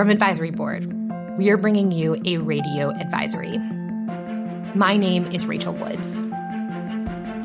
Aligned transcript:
From 0.00 0.08
Advisory 0.08 0.50
Board, 0.50 0.90
we 1.36 1.50
are 1.50 1.58
bringing 1.58 1.92
you 1.92 2.18
a 2.24 2.38
radio 2.38 2.88
advisory. 2.88 3.58
My 4.74 4.96
name 4.96 5.26
is 5.26 5.44
Rachel 5.44 5.74
Woods. 5.74 6.22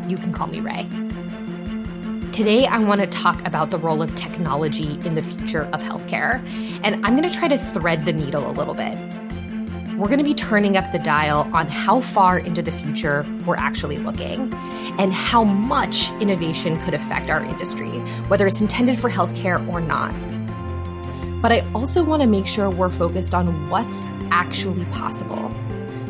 You 0.08 0.16
can 0.16 0.32
call 0.32 0.48
me 0.48 0.62
Ray. 0.62 0.88
Today, 2.32 2.66
I 2.66 2.80
want 2.80 3.02
to 3.02 3.08
talk 3.08 3.46
about 3.46 3.72
the 3.72 3.78
role 3.78 4.02
of 4.02 4.16
technology 4.16 4.98
in 5.04 5.16
the 5.16 5.22
future 5.22 5.64
of 5.74 5.84
healthcare, 5.84 6.42
and 6.82 7.06
I'm 7.06 7.18
going 7.18 7.30
to 7.30 7.38
try 7.38 7.50
to 7.50 7.58
thread 7.58 8.06
the 8.06 8.14
needle 8.14 8.50
a 8.50 8.54
little 8.54 8.74
bit. 8.74 8.98
We're 9.98 10.08
going 10.08 10.20
to 10.20 10.24
be 10.24 10.34
turning 10.34 10.78
up 10.78 10.90
the 10.94 11.00
dial 11.00 11.50
on 11.54 11.68
how 11.68 12.00
far 12.00 12.40
into 12.40 12.62
the 12.62 12.72
future 12.72 13.26
we're 13.46 13.58
actually 13.58 13.98
looking 13.98 14.54
and 14.98 15.14
how 15.14 15.44
much 15.44 16.10
innovation 16.22 16.80
could 16.80 16.94
affect 16.94 17.30
our 17.30 17.44
industry, 17.44 17.92
whether 18.30 18.48
it's 18.48 18.62
intended 18.62 18.98
for 18.98 19.10
healthcare 19.10 19.68
or 19.68 19.82
not. 19.82 20.16
But 21.46 21.52
I 21.52 21.72
also 21.76 22.04
want 22.04 22.24
to 22.24 22.28
make 22.28 22.48
sure 22.48 22.72
we're 22.72 22.90
focused 22.90 23.36
on 23.36 23.70
what's 23.70 24.04
actually 24.32 24.84
possible 24.86 25.54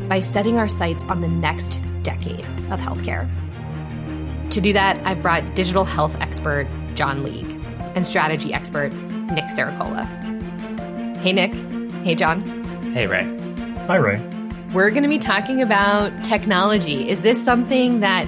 by 0.08 0.22
setting 0.22 0.58
our 0.58 0.70
sights 0.70 1.04
on 1.10 1.20
the 1.20 1.28
next 1.28 1.82
decade 2.04 2.46
of 2.72 2.80
healthcare. 2.80 3.30
To 4.52 4.62
do 4.62 4.72
that, 4.72 4.98
I've 5.06 5.22
brought 5.22 5.54
digital 5.54 5.84
health 5.84 6.16
expert 6.22 6.70
John 6.94 7.26
League 7.26 7.52
and 7.96 8.08
strategy 8.08 8.54
expert 8.54 8.94
Nick 8.94 9.44
Saracola. 9.48 10.08
Hey, 11.18 11.34
Nick. 11.34 11.54
Hey, 12.06 12.16
John. 12.16 12.42
Hey, 12.94 13.06
Ray. 13.06 13.26
Hi, 13.88 13.98
Ray. 13.98 14.26
We're 14.74 14.90
going 14.90 15.04
to 15.04 15.10
be 15.10 15.20
talking 15.20 15.62
about 15.62 16.24
technology. 16.24 17.10
Is 17.10 17.24
this 17.24 17.44
something 17.44 18.00
that 18.00 18.26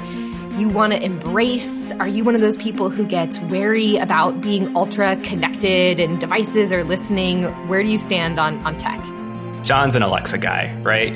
you 0.57 0.69
want 0.69 0.91
to 0.93 1.03
embrace? 1.03 1.91
Are 1.93 2.07
you 2.07 2.23
one 2.23 2.33
of 2.33 2.41
those 2.41 2.57
people 2.57 2.89
who 2.89 3.05
gets 3.05 3.39
wary 3.39 3.97
about 3.97 4.41
being 4.41 4.75
ultra 4.75 5.15
connected 5.17 5.99
and 5.99 6.19
devices 6.19 6.71
or 6.71 6.83
listening? 6.83 7.43
Where 7.67 7.83
do 7.83 7.89
you 7.89 7.97
stand 7.97 8.39
on, 8.39 8.57
on 8.65 8.77
tech? 8.77 9.03
John's 9.63 9.95
an 9.95 10.01
Alexa 10.01 10.39
guy, 10.39 10.73
right? 10.81 11.13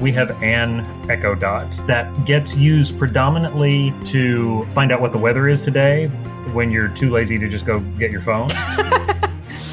We 0.00 0.10
have 0.12 0.30
an 0.42 0.80
Echo 1.10 1.34
Dot 1.34 1.70
that 1.86 2.24
gets 2.24 2.56
used 2.56 2.98
predominantly 2.98 3.94
to 4.06 4.64
find 4.70 4.90
out 4.90 5.00
what 5.00 5.12
the 5.12 5.18
weather 5.18 5.48
is 5.48 5.62
today 5.62 6.06
when 6.52 6.70
you're 6.70 6.88
too 6.88 7.10
lazy 7.10 7.38
to 7.38 7.48
just 7.48 7.66
go 7.66 7.80
get 7.80 8.10
your 8.10 8.22
phone. 8.22 8.48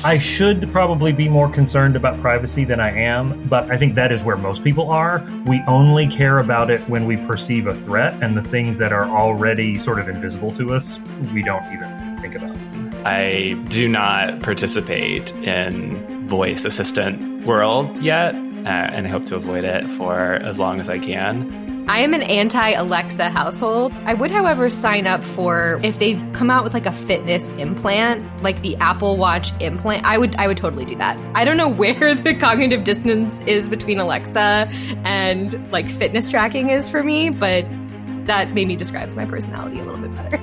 I 0.03 0.19
should 0.19 0.71
probably 0.71 1.11
be 1.11 1.27
more 1.27 1.49
concerned 1.49 1.95
about 1.95 2.21
privacy 2.21 2.63
than 2.63 2.79
I 2.79 2.91
am, 2.91 3.47
but 3.49 3.69
I 3.71 3.77
think 3.77 3.95
that 3.95 4.11
is 4.11 4.23
where 4.23 4.37
most 4.37 4.63
people 4.63 4.91
are. 4.91 5.27
We 5.45 5.61
only 5.67 6.07
care 6.07 6.37
about 6.37 6.69
it 6.69 6.87
when 6.87 7.05
we 7.05 7.17
perceive 7.17 7.65
a 7.65 7.73
threat, 7.73 8.13
and 8.21 8.37
the 8.37 8.41
things 8.41 8.77
that 8.77 8.93
are 8.93 9.05
already 9.05 9.79
sort 9.79 9.99
of 9.99 10.07
invisible 10.07 10.51
to 10.51 10.73
us, 10.73 10.99
we 11.33 11.41
don't 11.41 11.65
even 11.73 12.17
think 12.17 12.35
about. 12.35 12.55
I 13.05 13.53
do 13.69 13.87
not 13.87 14.39
participate 14.41 15.31
in 15.37 16.27
voice 16.27 16.63
assistant 16.63 17.45
world 17.45 18.01
yet, 18.01 18.35
uh, 18.35 18.39
and 18.69 19.07
I 19.07 19.09
hope 19.09 19.25
to 19.27 19.35
avoid 19.35 19.63
it 19.63 19.89
for 19.89 20.19
as 20.19 20.59
long 20.59 20.79
as 20.79 20.89
I 20.89 20.99
can. 20.99 21.77
I 21.88 21.99
am 21.99 22.13
an 22.13 22.23
anti 22.23 22.71
Alexa 22.71 23.30
household. 23.30 23.93
I 24.05 24.13
would, 24.13 24.30
however, 24.30 24.69
sign 24.69 25.07
up 25.07 25.23
for 25.23 25.80
if 25.83 25.99
they 25.99 26.16
come 26.33 26.52
out 26.52 26.66
with 26.66 26.73
like 26.73 26.85
a 26.85 26.91
fitness 26.91 27.47
implant, 27.49 28.43
like 28.43 28.61
the 28.61 28.75
Apple 28.77 29.16
Watch 29.16 29.52
implant. 29.61 30.05
I 30.05 30.17
would, 30.17 30.35
I 30.35 30.47
would 30.47 30.58
totally 30.58 30.83
do 30.83 30.95
that. 30.97 31.17
I 31.33 31.45
don't 31.45 31.55
know 31.55 31.69
where 31.73 32.13
the 32.13 32.35
cognitive 32.35 32.83
dissonance 32.83 33.41
is 33.41 33.69
between 33.69 33.99
Alexa 33.99 34.69
and 35.05 35.71
like 35.71 35.88
fitness 35.88 36.30
tracking 36.30 36.69
is 36.69 36.89
for 36.89 37.03
me, 37.03 37.30
but 37.30 37.65
that 38.25 38.53
maybe 38.53 38.75
describes 38.75 39.15
my 39.15 39.25
personality 39.25 39.80
a 39.80 39.83
little 39.85 40.02
bit 40.02 40.13
better. 40.13 40.38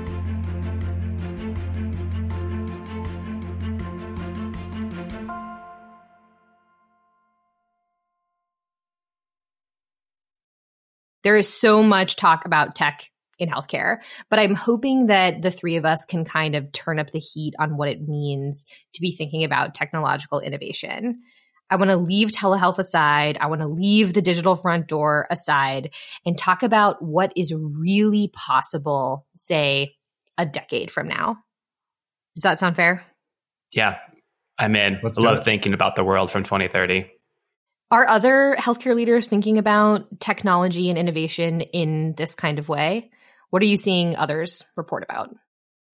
There 11.25 11.37
is 11.37 11.53
so 11.53 11.83
much 11.83 12.17
talk 12.17 12.45
about 12.45 12.75
tech 12.75 13.11
in 13.39 13.49
healthcare, 13.49 13.99
but 14.31 14.39
I'm 14.39 14.55
hoping 14.55 15.07
that 15.07 15.43
the 15.43 15.51
three 15.51 15.77
of 15.77 15.85
us 15.85 16.05
can 16.05 16.25
kind 16.25 16.55
of 16.55 16.71
turn 16.71 17.01
up 17.01 17.11
the 17.11 17.19
heat 17.19 17.55
on 17.59 17.77
what 17.77 17.89
it 17.89 18.07
means 18.07 18.65
to 18.93 19.01
be 19.01 19.11
thinking 19.11 19.43
about 19.43 19.75
technological 19.75 20.39
innovation. 20.39 21.21
I 21.71 21.77
want 21.77 21.91
to 21.91 21.97
leave 21.97 22.31
telehealth 22.31 22.79
aside. 22.79 23.39
I 23.41 23.47
want 23.47 23.63
to 23.63 23.67
leave 23.67 24.13
the 24.13 24.23
digital 24.23 24.55
front 24.55 24.87
door 24.87 25.27
aside 25.31 25.95
and 26.25 26.37
talk 26.37 26.63
about 26.63 27.03
what 27.03 27.33
is 27.37 27.53
really 27.55 28.31
possible, 28.35 29.27
say, 29.35 29.97
a 30.37 30.45
decade 30.45 30.91
from 30.91 31.09
now. 31.09 31.39
Does 32.37 32.43
that 32.43 32.59
sound 32.59 32.77
fair? 32.77 33.05
Yeah, 33.73 33.97
I'm 34.59 34.77
in. 34.77 35.01
Let's 35.03 35.19
I 35.19 35.23
love 35.23 35.39
it. 35.39 35.45
thinking 35.45 35.73
about 35.73 35.97
the 35.97 36.05
world 36.05 36.31
from 36.31 36.45
2030. 36.45 37.11
Are 37.91 38.09
other 38.09 38.57
healthcare 38.59 38.95
leaders 38.95 39.29
thinking 39.29 39.59
about 39.59 40.21
technology 40.21 40.89
and 40.89 40.99
innovation 40.99 41.61
in 41.61 42.15
this 42.17 42.35
kind 42.35 42.59
of 42.59 42.69
way? 42.69 43.11
What 43.51 43.63
are 43.63 43.67
you 43.67 43.77
seeing 43.77 44.17
others 44.17 44.65
report 44.77 45.05
about? 45.05 45.35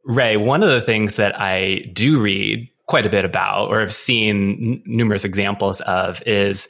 Ray, 0.05 0.37
one 0.37 0.63
of 0.63 0.71
the 0.71 0.81
things 0.81 1.17
that 1.17 1.39
I 1.39 1.91
do 1.93 2.21
read 2.21 2.69
quite 2.87 3.07
a 3.07 3.11
bit 3.11 3.25
about 3.25 3.69
or 3.69 3.81
have 3.81 3.93
seen 3.93 4.75
n- 4.75 4.83
numerous 4.87 5.25
examples 5.25 5.81
of 5.83 6.23
is 6.27 6.69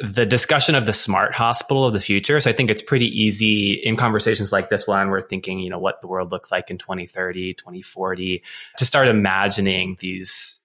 the 0.00 0.26
discussion 0.26 0.74
of 0.74 0.86
the 0.86 0.92
smart 0.92 1.34
hospital 1.34 1.84
of 1.84 1.92
the 1.92 2.00
future. 2.00 2.40
So 2.40 2.50
I 2.50 2.52
think 2.52 2.70
it's 2.70 2.82
pretty 2.82 3.06
easy 3.06 3.72
in 3.72 3.96
conversations 3.96 4.50
like 4.50 4.70
this 4.70 4.86
one, 4.86 5.10
we're 5.10 5.20
thinking, 5.20 5.60
you 5.60 5.68
know, 5.68 5.78
what 5.78 6.00
the 6.00 6.08
world 6.08 6.32
looks 6.32 6.50
like 6.50 6.70
in 6.70 6.78
2030, 6.78 7.54
2040, 7.54 8.42
to 8.78 8.84
start 8.84 9.08
imagining 9.08 9.96
these 10.00 10.59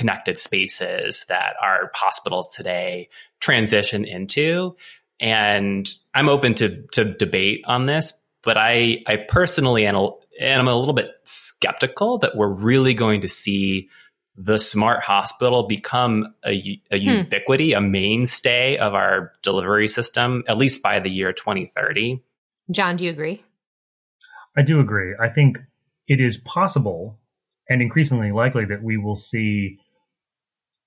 connected 0.00 0.38
spaces 0.38 1.26
that 1.28 1.56
our 1.62 1.90
hospitals 1.94 2.54
today 2.54 3.10
transition 3.38 4.06
into. 4.06 4.74
And 5.20 5.86
I'm 6.14 6.30
open 6.30 6.54
to, 6.54 6.86
to 6.92 7.04
debate 7.04 7.60
on 7.66 7.84
this, 7.84 8.14
but 8.42 8.56
I, 8.56 9.02
I 9.06 9.16
personally 9.16 9.84
am 9.84 9.94
a, 9.94 10.10
am 10.40 10.68
a 10.68 10.74
little 10.74 10.94
bit 10.94 11.10
skeptical 11.24 12.16
that 12.18 12.34
we're 12.34 12.48
really 12.48 12.94
going 12.94 13.20
to 13.20 13.28
see 13.28 13.90
the 14.36 14.58
smart 14.58 15.02
hospital 15.02 15.66
become 15.68 16.34
a, 16.46 16.80
a 16.90 16.98
Hmm. 16.98 17.18
ubiquity, 17.18 17.74
a 17.74 17.80
mainstay 17.82 18.78
of 18.78 18.94
our 18.94 19.32
delivery 19.42 19.86
system, 19.86 20.42
at 20.48 20.56
least 20.56 20.82
by 20.82 20.98
the 20.98 21.10
year 21.10 21.34
2030. 21.34 22.22
John, 22.70 22.96
do 22.96 23.04
you 23.04 23.10
agree? 23.10 23.44
I 24.56 24.62
do 24.62 24.80
agree. 24.80 25.14
I 25.20 25.28
think 25.28 25.58
it 26.08 26.20
is 26.20 26.38
possible 26.38 27.18
and 27.68 27.82
increasingly 27.82 28.32
likely 28.32 28.64
that 28.64 28.82
we 28.82 28.96
will 28.96 29.14
see 29.14 29.78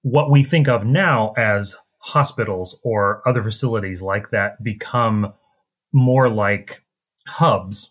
what 0.04 0.30
we 0.30 0.44
think 0.44 0.68
of 0.68 0.86
now 0.86 1.34
as 1.36 1.76
hospitals 2.00 2.78
or 2.84 3.28
other 3.28 3.42
facilities 3.42 4.02
like 4.02 4.30
that 4.32 4.62
become 4.62 5.34
more 5.94 6.30
like 6.30 6.84
hubs 7.26 7.90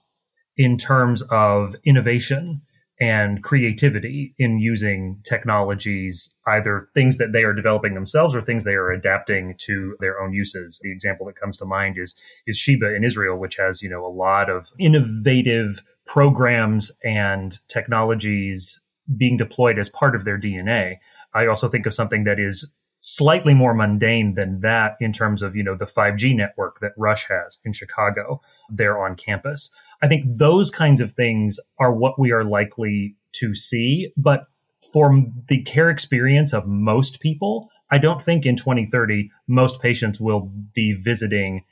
in 0.57 0.77
terms 0.77 1.23
of 1.23 1.75
innovation 1.85 2.61
and 3.01 3.43
creativity 3.43 4.35
in 4.39 4.59
using 4.61 5.19
technologies, 5.25 6.37
either 6.47 6.79
things 6.95 7.17
that 7.17 7.33
they 7.33 7.43
are 7.43 7.55
developing 7.55 7.95
themselves 7.95 8.37
or 8.37 8.43
things 8.43 8.63
they 8.63 8.75
are 8.75 8.93
adapting 8.93 9.55
to 9.59 9.97
their 9.99 10.21
own 10.21 10.33
uses. 10.35 10.79
The 10.83 10.93
example 10.93 11.27
that 11.27 11.41
comes 11.41 11.57
to 11.57 11.65
mind 11.65 11.97
is 11.99 12.15
is 12.47 12.59
Sheba 12.59 12.95
in 12.95 13.03
Israel, 13.03 13.39
which 13.39 13.57
has 13.57 13.83
you 13.83 13.89
know 13.89 14.05
a 14.05 14.13
lot 14.15 14.51
of 14.51 14.71
innovative 14.79 15.83
programs 16.05 16.93
and 17.03 17.59
technologies 17.69 18.81
being 19.17 19.37
deployed 19.37 19.79
as 19.79 19.89
part 19.89 20.15
of 20.15 20.25
their 20.25 20.39
DNA. 20.39 20.99
I 21.35 21.47
also 21.47 21.69
think 21.69 21.87
of 21.87 21.95
something 21.95 22.25
that 22.25 22.39
is 22.39 22.71
slightly 22.99 23.53
more 23.53 23.75
mundane 23.75 24.35
than 24.35 24.61
that 24.61 24.97
in 25.01 25.13
terms 25.13 25.43
of 25.43 25.57
you 25.57 25.65
know 25.65 25.75
the 25.75 25.85
5G 25.85 26.37
network 26.37 26.79
that 26.81 26.93
Rush 26.97 27.27
has 27.29 27.59
in 27.65 27.73
Chicago 27.73 28.41
there 28.71 28.99
on 29.05 29.17
campus. 29.17 29.71
I 30.01 30.09
think 30.09 30.25
those 30.27 30.71
kinds 30.71 31.01
of 31.01 31.11
things 31.13 31.59
are 31.79 31.93
what 31.93 32.19
we 32.19 32.33
are 32.33 32.45
likely 32.45 33.17
to 33.33 33.55
see, 33.55 34.13
but 34.17 34.47
for 34.93 35.25
the 35.49 35.63
care 35.63 35.91
experience 35.91 36.53
of 36.53 36.67
most 36.67 37.21
people, 37.21 37.71
I 37.91 37.99
don't 37.99 38.23
think 38.23 38.47
in 38.47 38.57
2030 38.57 39.31
most 39.49 39.81
patients 39.81 40.21
will 40.21 40.51
be 40.75 40.93
visiting 40.93 41.65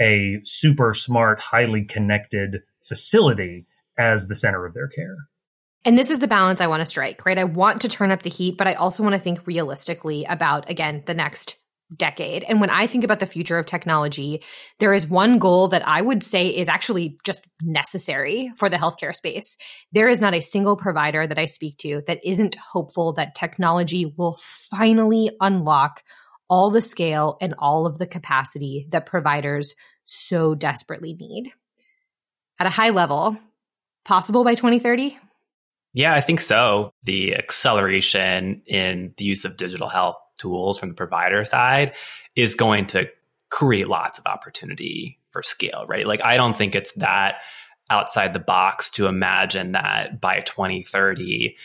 a 0.00 0.40
super 0.44 0.94
smart, 0.94 1.40
highly 1.40 1.84
connected 1.84 2.62
facility 2.80 3.66
as 3.98 4.26
the 4.26 4.34
center 4.34 4.66
of 4.66 4.74
their 4.74 4.88
care. 4.88 5.16
And 5.86 5.96
this 5.96 6.10
is 6.10 6.18
the 6.18 6.26
balance 6.26 6.60
I 6.60 6.66
want 6.66 6.80
to 6.80 6.86
strike, 6.86 7.24
right? 7.24 7.38
I 7.38 7.44
want 7.44 7.82
to 7.82 7.88
turn 7.88 8.10
up 8.10 8.22
the 8.22 8.28
heat, 8.28 8.56
but 8.58 8.66
I 8.66 8.74
also 8.74 9.04
want 9.04 9.14
to 9.14 9.20
think 9.20 9.46
realistically 9.46 10.24
about, 10.24 10.68
again, 10.68 11.04
the 11.06 11.14
next 11.14 11.56
decade. 11.94 12.42
And 12.42 12.60
when 12.60 12.70
I 12.70 12.88
think 12.88 13.04
about 13.04 13.20
the 13.20 13.26
future 13.26 13.56
of 13.56 13.66
technology, 13.66 14.42
there 14.80 14.92
is 14.92 15.06
one 15.06 15.38
goal 15.38 15.68
that 15.68 15.86
I 15.86 16.02
would 16.02 16.24
say 16.24 16.48
is 16.48 16.68
actually 16.68 17.18
just 17.24 17.48
necessary 17.62 18.50
for 18.56 18.68
the 18.68 18.78
healthcare 18.78 19.14
space. 19.14 19.56
There 19.92 20.08
is 20.08 20.20
not 20.20 20.34
a 20.34 20.40
single 20.40 20.76
provider 20.76 21.24
that 21.24 21.38
I 21.38 21.44
speak 21.44 21.76
to 21.78 22.02
that 22.08 22.18
isn't 22.24 22.56
hopeful 22.56 23.12
that 23.12 23.36
technology 23.36 24.12
will 24.18 24.40
finally 24.40 25.30
unlock 25.40 26.02
all 26.50 26.70
the 26.70 26.82
scale 26.82 27.38
and 27.40 27.54
all 27.60 27.86
of 27.86 27.98
the 27.98 28.08
capacity 28.08 28.88
that 28.90 29.06
providers 29.06 29.72
so 30.04 30.56
desperately 30.56 31.14
need. 31.14 31.52
At 32.58 32.66
a 32.66 32.70
high 32.70 32.90
level, 32.90 33.38
possible 34.04 34.42
by 34.42 34.56
2030? 34.56 35.16
Yeah, 35.96 36.12
I 36.12 36.20
think 36.20 36.40
so. 36.42 36.92
The 37.04 37.34
acceleration 37.34 38.60
in 38.66 39.14
the 39.16 39.24
use 39.24 39.46
of 39.46 39.56
digital 39.56 39.88
health 39.88 40.16
tools 40.36 40.78
from 40.78 40.90
the 40.90 40.94
provider 40.94 41.42
side 41.46 41.94
is 42.36 42.54
going 42.54 42.84
to 42.88 43.08
create 43.48 43.88
lots 43.88 44.18
of 44.18 44.26
opportunity 44.26 45.18
for 45.30 45.42
scale, 45.42 45.86
right? 45.88 46.06
Like, 46.06 46.20
I 46.22 46.36
don't 46.36 46.54
think 46.54 46.74
it's 46.74 46.92
that 46.96 47.36
outside 47.88 48.34
the 48.34 48.38
box 48.38 48.90
to 48.90 49.06
imagine 49.06 49.72
that 49.72 50.20
by 50.20 50.40
2030, 50.40 51.56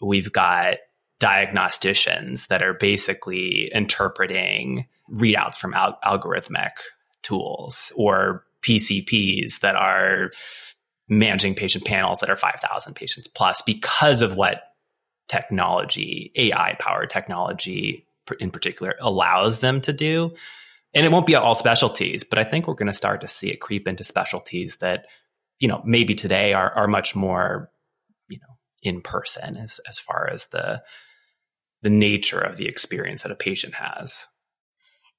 we've 0.00 0.32
got 0.32 0.76
diagnosticians 1.18 2.46
that 2.46 2.62
are 2.62 2.74
basically 2.74 3.68
interpreting 3.74 4.86
readouts 5.10 5.56
from 5.56 5.74
al- 5.74 5.98
algorithmic 6.04 6.70
tools 7.22 7.92
or 7.96 8.44
PCPs 8.62 9.58
that 9.58 9.74
are 9.74 10.30
managing 11.18 11.54
patient 11.54 11.84
panels 11.84 12.20
that 12.20 12.30
are 12.30 12.36
5,000 12.36 12.94
patients 12.94 13.28
plus 13.28 13.62
because 13.62 14.22
of 14.22 14.34
what 14.34 14.62
technology, 15.28 16.32
AI 16.36 16.76
powered 16.78 17.10
technology 17.10 18.06
in 18.40 18.50
particular, 18.50 18.94
allows 19.00 19.60
them 19.60 19.80
to 19.80 19.92
do. 19.92 20.34
And 20.94 21.06
it 21.06 21.12
won't 21.12 21.26
be 21.26 21.34
all 21.34 21.54
specialties, 21.54 22.22
but 22.22 22.38
I 22.38 22.44
think 22.44 22.66
we're 22.66 22.74
going 22.74 22.86
to 22.86 22.92
start 22.92 23.20
to 23.22 23.28
see 23.28 23.48
it 23.50 23.60
creep 23.60 23.88
into 23.88 24.04
specialties 24.04 24.78
that, 24.78 25.06
you 25.58 25.68
know, 25.68 25.82
maybe 25.84 26.14
today 26.14 26.52
are, 26.52 26.70
are 26.72 26.86
much 26.86 27.16
more, 27.16 27.70
you 28.28 28.38
know, 28.38 28.56
in 28.82 29.00
person 29.00 29.56
as, 29.56 29.80
as 29.88 29.98
far 29.98 30.28
as 30.30 30.48
the, 30.48 30.82
the 31.82 31.90
nature 31.90 32.40
of 32.40 32.56
the 32.56 32.66
experience 32.66 33.22
that 33.22 33.32
a 33.32 33.36
patient 33.36 33.74
has. 33.74 34.26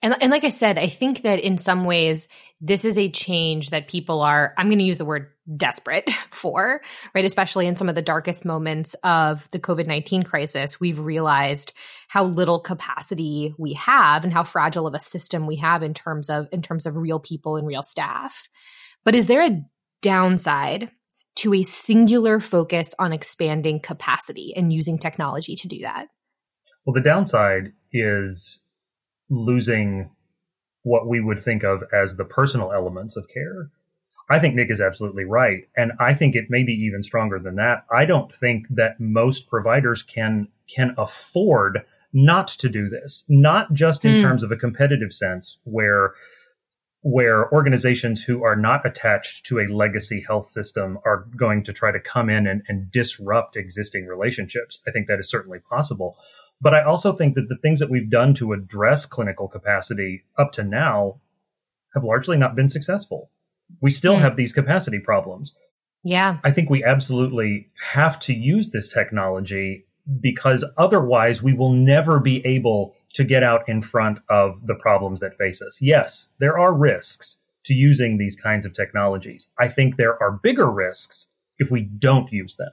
And, 0.04 0.16
and 0.22 0.32
like 0.32 0.44
I 0.44 0.50
said, 0.50 0.78
I 0.78 0.88
think 0.88 1.22
that 1.22 1.40
in 1.40 1.58
some 1.58 1.86
ways, 1.86 2.28
this 2.60 2.84
is 2.84 2.98
a 2.98 3.10
change 3.10 3.70
that 3.70 3.88
people 3.88 4.22
are, 4.22 4.54
I'm 4.58 4.68
going 4.68 4.80
to 4.80 4.86
use 4.86 4.98
the 4.98 5.06
word 5.06 5.30
desperate 5.56 6.10
for, 6.32 6.82
right? 7.16 7.24
Especially 7.24 7.68
in 7.68 7.78
some 7.78 7.88
of 7.88 7.96
the 7.96 8.02
darkest 8.02 8.44
moments 8.44 8.96
of 9.04 9.50
the 9.52 9.60
COVID 9.60 9.88
19 9.88 10.24
crisis, 10.24 10.78
we've 10.78 11.00
realized 11.00 11.72
how 12.10 12.26
little 12.26 12.60
capacity 12.60 13.56
we 13.58 13.74
have 13.74 14.26
and 14.26 14.34
how 14.34 14.44
fragile 14.44 14.88
of 14.88 14.94
a 14.94 15.00
system 15.00 15.48
we 15.48 15.56
have 15.56 15.84
in 15.84 15.94
terms 15.94 16.30
of, 16.30 16.50
in 16.52 16.62
terms 16.62 16.86
of 16.86 16.98
real 16.98 17.20
people 17.20 17.56
and 17.56 17.66
real 17.66 17.84
staff. 17.84 18.50
But 19.06 19.16
is 19.16 19.28
there 19.28 19.42
a 19.42 19.62
downside 20.02 20.92
to 21.36 21.54
a 21.54 21.64
singular 21.64 22.42
focus 22.42 22.94
on 23.00 23.14
expanding 23.14 23.80
capacity 23.80 24.54
and 24.54 24.72
using 24.72 24.98
technology 24.98 25.56
to 25.56 25.68
do 25.70 25.80
that? 25.80 26.08
Well, 26.86 26.94
the 26.94 27.02
downside 27.02 27.72
is 27.94 28.60
losing 29.34 30.10
what 30.84 31.08
we 31.08 31.20
would 31.20 31.40
think 31.40 31.64
of 31.64 31.84
as 31.94 32.16
the 32.16 32.26
personal 32.26 32.72
elements 32.72 33.16
of 33.16 33.28
care. 33.34 33.70
I 34.30 34.40
think 34.40 34.56
Nick 34.56 34.72
is 34.72 34.82
absolutely 34.82 35.26
right. 35.26 35.68
And 35.76 35.94
I 36.00 36.14
think 36.14 36.36
it 36.36 36.50
may 36.50 36.64
be 36.64 36.74
even 36.86 37.04
stronger 37.04 37.40
than 37.40 37.56
that. 37.56 37.86
I 37.92 38.06
don't 38.06 38.32
think 38.32 38.68
that 38.72 39.00
most 39.00 39.48
providers 39.48 40.04
can 40.04 40.48
can 40.74 40.96
afford 40.98 41.84
not 42.14 42.48
to 42.50 42.70
do 42.70 42.90
this, 42.90 43.26
not 43.28 43.74
just 43.74 44.06
in 44.06 44.16
mm. 44.16 44.22
terms 44.22 44.44
of 44.44 44.52
a 44.52 44.58
competitive 44.58 45.12
sense 45.12 45.58
where 45.64 46.14
where 47.02 47.52
organizations 47.52 48.24
who 48.24 48.46
are 48.46 48.56
not 48.56 48.86
attached 48.86 49.48
to 49.48 49.60
a 49.60 49.68
legacy 49.68 50.24
health 50.26 50.48
system 50.48 50.98
are 51.06 51.28
going 51.36 51.64
to 51.64 51.74
try 51.74 51.92
to 51.92 52.00
come 52.00 52.30
in 52.30 52.48
and, 52.48 52.64
and 52.70 52.90
disrupt 52.92 53.58
existing 53.58 54.06
relationships. 54.06 54.82
I 54.88 54.92
think 54.92 55.08
that 55.08 55.20
is 55.20 55.30
certainly 55.30 55.60
possible. 55.60 56.18
But 56.64 56.74
I 56.74 56.84
also 56.84 57.12
think 57.12 57.36
that 57.36 57.50
the 57.50 57.58
things 57.58 57.82
that 57.82 57.90
we've 57.90 58.10
done 58.10 58.34
to 58.36 58.54
address 58.54 59.06
clinical 59.06 59.50
capacity 59.50 60.24
up 60.38 60.54
to 60.54 60.64
now 60.64 61.20
have 61.94 62.06
largely 62.06 62.38
not 62.38 62.56
been 62.56 62.70
successful. 62.70 63.30
We 63.82 63.92
still 63.92 64.16
mm. 64.16 64.22
have 64.22 64.38
these 64.38 64.54
capacity 64.54 65.00
problems. 65.00 65.54
Yeah. 66.04 66.38
I 66.42 66.52
think 66.52 66.70
we 66.70 66.86
absolutely 66.86 67.68
have 67.76 68.18
to 68.20 68.34
use 68.34 68.70
this 68.70 68.88
technology 68.88 69.88
because 70.22 70.64
otherwise 70.78 71.44
we 71.44 71.54
will 71.54 71.74
never 71.74 72.22
be 72.22 72.46
able 72.46 72.96
to 73.16 73.26
get 73.26 73.44
out 73.44 73.68
in 73.68 73.82
front 73.82 74.20
of 74.30 74.66
the 74.66 74.76
problems 74.76 75.20
that 75.20 75.36
face 75.36 75.62
us. 75.62 75.82
Yes, 75.82 76.30
there 76.40 76.58
are 76.58 76.74
risks 76.74 77.38
to 77.66 77.74
using 77.74 78.18
these 78.18 78.38
kinds 78.38 78.66
of 78.66 78.74
technologies. 78.74 79.50
I 79.60 79.68
think 79.68 79.98
there 79.98 80.22
are 80.24 80.32
bigger 80.32 80.70
risks 80.70 81.28
if 81.58 81.72
we 81.72 81.82
don't 81.82 82.32
use 82.32 82.56
them. 82.56 82.72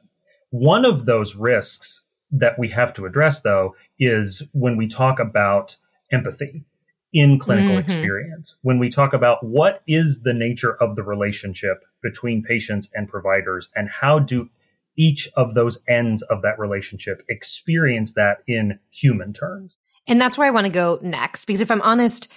One 0.51 0.85
of 0.85 1.05
those 1.05 1.35
risks 1.35 2.05
that 2.33 2.59
we 2.59 2.69
have 2.69 2.93
to 2.95 3.07
address, 3.07 3.41
though, 3.41 3.77
is 3.99 4.43
when 4.53 4.77
we 4.77 4.87
talk 4.87 5.19
about 5.19 5.77
empathy 6.13 6.65
in 7.13 7.39
clinical 7.39 7.71
mm-hmm. 7.71 7.81
experience. 7.81 8.57
When 8.63 8.79
we 8.79 8.89
talk 8.89 9.13
about 9.13 9.45
what 9.45 9.83
is 9.87 10.23
the 10.23 10.35
nature 10.35 10.73
of 10.73 10.95
the 10.95 11.03
relationship 11.03 11.85
between 12.03 12.43
patients 12.43 12.89
and 12.95 13.09
providers, 13.09 13.69
and 13.75 13.89
how 13.89 14.21
do 14.21 14.49
each 14.97 15.29
of 15.37 15.55
those 15.55 15.79
ends 15.89 16.23
of 16.23 16.43
that 16.43 16.59
relationship 16.59 17.25
experience 17.29 18.13
that 18.15 18.39
in 18.47 18.79
human 18.91 19.33
terms. 19.33 19.79
And 20.07 20.21
that's 20.21 20.37
where 20.37 20.47
I 20.47 20.51
want 20.51 20.67
to 20.67 20.73
go 20.73 20.99
next, 21.03 21.45
because 21.47 21.61
if 21.61 21.71
I'm 21.71 21.83
honest, 21.83 22.31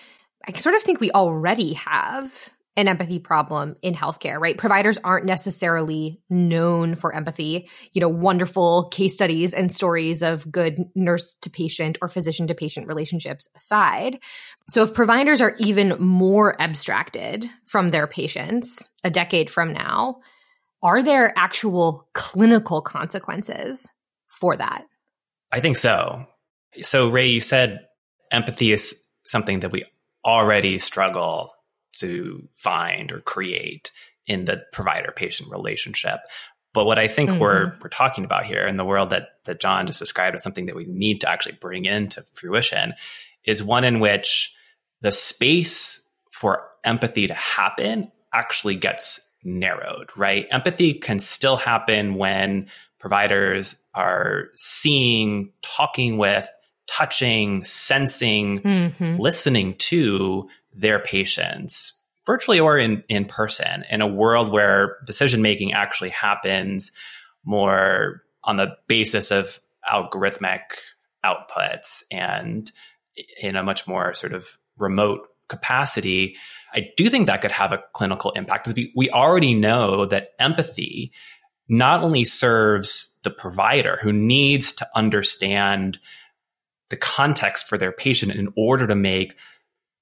I 0.47 0.57
sort 0.57 0.75
of 0.75 0.81
think 0.81 0.99
we 0.99 1.11
already 1.11 1.73
have 1.73 2.49
an 2.75 2.87
empathy 2.87 3.19
problem 3.19 3.75
in 3.81 3.93
healthcare, 3.93 4.39
right? 4.39 4.57
Providers 4.57 4.97
aren't 5.03 5.25
necessarily 5.25 6.19
known 6.29 6.95
for 6.95 7.13
empathy. 7.13 7.69
You 7.91 8.01
know, 8.01 8.09
wonderful 8.09 8.89
case 8.89 9.13
studies 9.13 9.53
and 9.53 9.71
stories 9.71 10.23
of 10.23 10.51
good 10.51 10.85
nurse 10.95 11.35
to 11.41 11.49
patient 11.49 11.99
or 12.01 12.09
physician 12.09 12.47
to 12.47 12.55
patient 12.55 12.87
relationships 12.87 13.47
aside. 13.55 14.19
So 14.69 14.83
if 14.83 14.93
providers 14.93 15.39
are 15.39 15.55
even 15.59 15.95
more 15.99 16.59
abstracted 16.59 17.47
from 17.65 17.91
their 17.91 18.07
patients 18.07 18.91
a 19.03 19.11
decade 19.11 19.51
from 19.51 19.73
now, 19.73 20.21
are 20.81 21.03
there 21.03 21.33
actual 21.37 22.09
clinical 22.13 22.81
consequences 22.81 23.87
for 24.29 24.57
that? 24.57 24.83
I 25.51 25.59
think 25.59 25.77
so. 25.77 26.25
So, 26.81 27.09
Ray, 27.09 27.27
you 27.27 27.39
said 27.39 27.81
empathy 28.31 28.71
is 28.71 29.03
something 29.23 29.59
that 29.59 29.71
we 29.71 29.85
already 30.25 30.79
struggle 30.79 31.51
to 31.99 32.47
find 32.55 33.11
or 33.11 33.19
create 33.19 33.91
in 34.25 34.45
the 34.45 34.61
provider 34.71 35.11
patient 35.11 35.49
relationship. 35.51 36.19
But 36.73 36.85
what 36.85 36.97
I 36.97 37.07
think 37.07 37.29
mm-hmm. 37.29 37.39
we're 37.39 37.73
we're 37.81 37.89
talking 37.89 38.25
about 38.25 38.45
here 38.45 38.65
in 38.65 38.77
the 38.77 38.85
world 38.85 39.11
that 39.11 39.29
that 39.45 39.59
John 39.59 39.87
just 39.87 39.99
described 39.99 40.35
as 40.35 40.43
something 40.43 40.65
that 40.65 40.75
we 40.75 40.85
need 40.85 41.21
to 41.21 41.29
actually 41.29 41.57
bring 41.59 41.85
into 41.85 42.23
fruition 42.33 42.93
is 43.45 43.63
one 43.63 43.83
in 43.83 43.99
which 43.99 44.55
the 45.01 45.11
space 45.11 46.09
for 46.31 46.63
empathy 46.83 47.27
to 47.27 47.33
happen 47.33 48.11
actually 48.33 48.75
gets 48.75 49.29
narrowed, 49.43 50.09
right? 50.17 50.47
Empathy 50.51 50.93
can 50.93 51.19
still 51.19 51.57
happen 51.57 52.15
when 52.15 52.67
providers 52.99 53.83
are 53.93 54.45
seeing, 54.55 55.51
talking 55.61 56.17
with, 56.17 56.47
touching, 56.87 57.63
sensing, 57.65 58.61
mm-hmm. 58.61 59.15
listening 59.17 59.75
to 59.77 60.47
their 60.75 60.99
patients 60.99 61.99
virtually 62.25 62.59
or 62.59 62.77
in, 62.77 63.03
in 63.09 63.25
person 63.25 63.83
in 63.89 64.01
a 64.01 64.07
world 64.07 64.51
where 64.51 64.97
decision 65.05 65.41
making 65.41 65.73
actually 65.73 66.09
happens 66.09 66.91
more 67.43 68.23
on 68.43 68.57
the 68.57 68.75
basis 68.87 69.31
of 69.31 69.59
algorithmic 69.91 70.61
outputs 71.25 72.03
and 72.11 72.71
in 73.39 73.55
a 73.55 73.63
much 73.63 73.87
more 73.87 74.13
sort 74.13 74.33
of 74.33 74.57
remote 74.77 75.27
capacity, 75.47 76.35
I 76.73 76.89
do 76.97 77.09
think 77.09 77.27
that 77.27 77.41
could 77.41 77.51
have 77.51 77.71
a 77.71 77.83
clinical 77.93 78.31
impact. 78.31 78.65
Because 78.65 78.75
we, 78.75 78.91
we 78.95 79.09
already 79.09 79.53
know 79.53 80.05
that 80.05 80.29
empathy 80.39 81.11
not 81.69 82.03
only 82.03 82.25
serves 82.25 83.17
the 83.23 83.29
provider 83.29 83.99
who 84.01 84.11
needs 84.11 84.73
to 84.73 84.87
understand 84.95 85.99
the 86.89 86.97
context 86.97 87.67
for 87.67 87.77
their 87.77 87.91
patient 87.91 88.33
in 88.33 88.51
order 88.57 88.87
to 88.87 88.95
make 88.95 89.35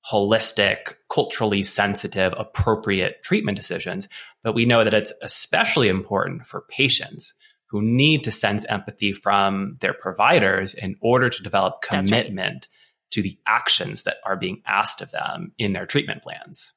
holistic, 0.10 0.96
culturally 1.14 1.64
sensitive, 1.64 2.34
appropriate 2.38 3.24
treatment 3.24 3.56
decisions. 3.56 4.08
But 4.44 4.56
we 4.56 4.66
know 4.66 4.84
that 4.84 4.94
it's 4.94 5.14
especially 5.22 5.90
important 5.90 6.46
for 6.46 6.62
patients 6.62 7.34
who 7.70 7.82
need 7.82 8.24
to 8.26 8.32
sense 8.32 8.66
empathy 8.66 9.14
from 9.14 9.78
their 9.80 9.94
providers 9.94 10.74
in 10.74 10.96
order 11.02 11.30
to 11.30 11.44
develop 11.44 11.82
commitment 11.82 12.54
right. 12.54 12.68
to 13.12 13.22
the 13.22 13.38
actions 13.48 14.04
that 14.04 14.18
are 14.26 14.36
being 14.36 14.62
asked 14.66 15.02
of 15.02 15.12
them 15.12 15.54
in 15.58 15.74
their 15.74 15.86
treatment 15.86 16.22
plans. 16.22 16.74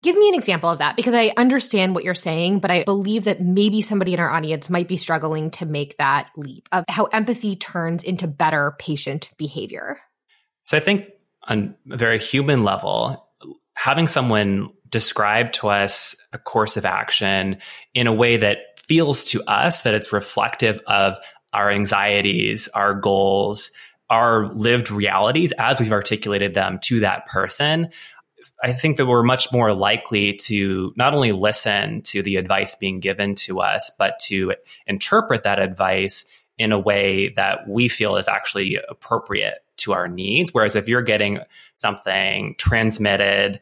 Give 0.00 0.16
me 0.16 0.28
an 0.28 0.34
example 0.36 0.70
of 0.70 0.78
that 0.78 0.94
because 0.94 1.14
I 1.14 1.32
understand 1.36 1.92
what 1.92 2.04
you're 2.04 2.14
saying, 2.14 2.60
but 2.60 2.70
I 2.70 2.84
believe 2.84 3.24
that 3.24 3.40
maybe 3.40 3.82
somebody 3.82 4.14
in 4.14 4.20
our 4.20 4.30
audience 4.30 4.70
might 4.70 4.86
be 4.86 4.96
struggling 4.96 5.50
to 5.52 5.66
make 5.66 5.96
that 5.96 6.30
leap 6.36 6.68
of 6.70 6.84
how 6.88 7.06
empathy 7.06 7.56
turns 7.56 8.04
into 8.04 8.28
better 8.28 8.76
patient 8.78 9.28
behavior. 9.38 9.98
So 10.62 10.76
I 10.76 10.80
think 10.80 11.06
on 11.48 11.74
a 11.90 11.96
very 11.96 12.18
human 12.20 12.62
level, 12.62 13.28
having 13.74 14.06
someone 14.06 14.70
describe 14.90 15.52
to 15.52 15.68
us 15.68 16.16
a 16.32 16.38
course 16.38 16.76
of 16.76 16.86
action 16.86 17.58
in 17.94 18.06
a 18.06 18.12
way 18.12 18.36
that 18.36 18.78
feels 18.78 19.24
to 19.24 19.42
us 19.44 19.82
that 19.82 19.94
it's 19.94 20.12
reflective 20.12 20.80
of 20.86 21.18
our 21.52 21.70
anxieties, 21.70 22.68
our 22.68 22.94
goals, 22.94 23.70
our 24.10 24.52
lived 24.54 24.90
realities 24.90 25.52
as 25.52 25.80
we've 25.80 25.92
articulated 25.92 26.54
them 26.54 26.78
to 26.82 27.00
that 27.00 27.26
person. 27.26 27.90
I 28.62 28.72
think 28.72 28.96
that 28.96 29.06
we're 29.06 29.22
much 29.22 29.52
more 29.52 29.74
likely 29.74 30.34
to 30.34 30.92
not 30.96 31.14
only 31.14 31.32
listen 31.32 32.02
to 32.02 32.22
the 32.22 32.36
advice 32.36 32.74
being 32.74 33.00
given 33.00 33.34
to 33.36 33.60
us, 33.60 33.90
but 33.98 34.18
to 34.20 34.54
interpret 34.86 35.42
that 35.44 35.58
advice 35.58 36.30
in 36.56 36.72
a 36.72 36.78
way 36.78 37.28
that 37.36 37.68
we 37.68 37.88
feel 37.88 38.16
is 38.16 38.26
actually 38.26 38.78
appropriate 38.88 39.58
to 39.78 39.92
our 39.92 40.08
needs. 40.08 40.52
Whereas 40.52 40.76
if 40.76 40.88
you're 40.88 41.02
getting 41.02 41.40
something 41.74 42.54
transmitted 42.58 43.60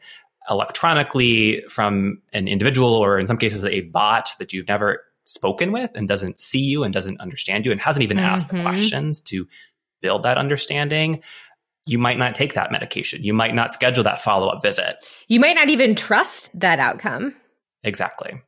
electronically 0.49 1.63
from 1.69 2.21
an 2.33 2.47
individual 2.47 2.93
or 2.93 3.19
in 3.19 3.27
some 3.27 3.37
cases 3.37 3.63
a 3.65 3.81
bot 3.81 4.29
that 4.39 4.53
you've 4.53 4.67
never 4.67 5.03
spoken 5.25 5.71
with 5.71 5.91
and 5.93 6.07
doesn't 6.07 6.39
see 6.39 6.61
you 6.61 6.83
and 6.83 6.93
doesn't 6.93 7.19
understand 7.19 7.65
you 7.65 7.71
and 7.71 7.81
hasn't 7.81 8.03
even 8.03 8.17
mm-hmm. 8.17 8.25
asked 8.25 8.49
the 8.49 8.55
mm-hmm. 8.55 8.67
questions 8.67 9.19
to 9.21 9.47
build 10.01 10.23
that 10.23 10.37
understanding, 10.37 11.21
you 11.85 11.97
might 11.97 12.17
not 12.17 12.35
take 12.35 12.53
that 12.53 12.71
medication. 12.71 13.23
You 13.23 13.33
might 13.33 13.55
not 13.55 13.73
schedule 13.73 14.03
that 14.03 14.21
follow 14.21 14.47
up 14.47 14.61
visit. 14.61 14.95
You 15.27 15.39
might 15.39 15.55
not 15.55 15.69
even 15.69 15.95
trust 15.95 16.49
that 16.59 16.79
outcome. 16.79 17.35
Exactly. 17.83 18.41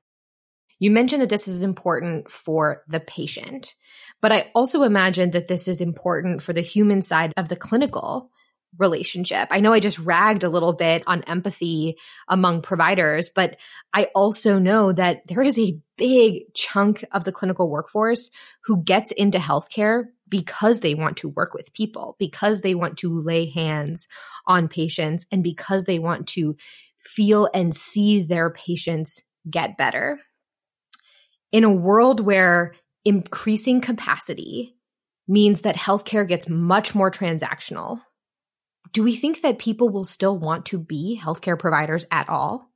You 0.80 0.92
mentioned 0.92 1.22
that 1.22 1.30
this 1.30 1.48
is 1.48 1.62
important 1.62 2.32
for 2.32 2.84
the 2.88 3.00
patient, 3.00 3.76
but 4.22 4.32
I 4.32 4.50
also 4.56 4.84
imagine 4.84 5.32
that 5.32 5.48
this 5.48 5.68
is 5.68 5.82
important 5.82 6.42
for 6.42 6.54
the 6.54 6.62
human 6.62 7.02
side 7.02 7.34
of 7.38 7.50
the 7.50 7.58
clinical 7.58 8.32
relationship. 8.78 9.48
I 9.52 9.60
know 9.60 9.74
I 9.74 9.80
just 9.80 10.00
ragged 10.00 10.44
a 10.44 10.50
little 10.50 10.74
bit 10.74 11.04
on 11.08 11.24
empathy 11.24 11.98
among 12.28 12.62
providers, 12.62 13.30
but 13.30 13.58
I 13.94 14.10
also 14.16 14.60
know 14.60 14.94
that 14.94 15.28
there 15.28 15.42
is 15.42 15.58
a 15.58 15.80
big 15.98 16.54
chunk 16.54 17.04
of 17.12 17.24
the 17.24 17.32
clinical 17.32 17.70
workforce 17.70 18.30
who 18.66 18.84
gets 18.84 19.12
into 19.12 19.40
healthcare 19.40 20.06
because 20.30 20.82
they 20.82 20.94
want 20.94 21.18
to 21.18 21.30
work 21.30 21.56
with 21.56 21.74
people, 21.74 22.16
because 22.20 22.62
they 22.62 22.76
want 22.76 23.00
to 23.00 23.20
lay 23.20 23.50
hands 23.50 24.08
on 24.46 24.68
patients, 24.68 25.26
and 25.32 25.44
because 25.44 25.86
they 25.86 25.98
want 25.98 26.28
to 26.28 26.56
feel 27.04 27.50
and 27.54 27.74
see 27.74 28.22
their 28.22 28.52
patients 28.52 29.24
get 29.50 29.78
better. 29.78 30.20
In 31.51 31.63
a 31.63 31.72
world 31.72 32.20
where 32.20 32.75
increasing 33.06 33.82
capacity 33.82 34.75
means 35.27 35.62
that 35.62 35.75
healthcare 35.75 36.27
gets 36.27 36.50
much 36.50 36.94
more 36.94 37.12
transactional, 37.12 38.01
do 38.94 39.03
we 39.03 39.15
think 39.15 39.41
that 39.41 39.60
people 39.60 39.89
will 39.89 40.03
still 40.03 40.38
want 40.38 40.65
to 40.68 40.79
be 40.79 41.20
healthcare 41.22 41.58
providers 41.58 42.06
at 42.12 42.29
all? 42.29 42.70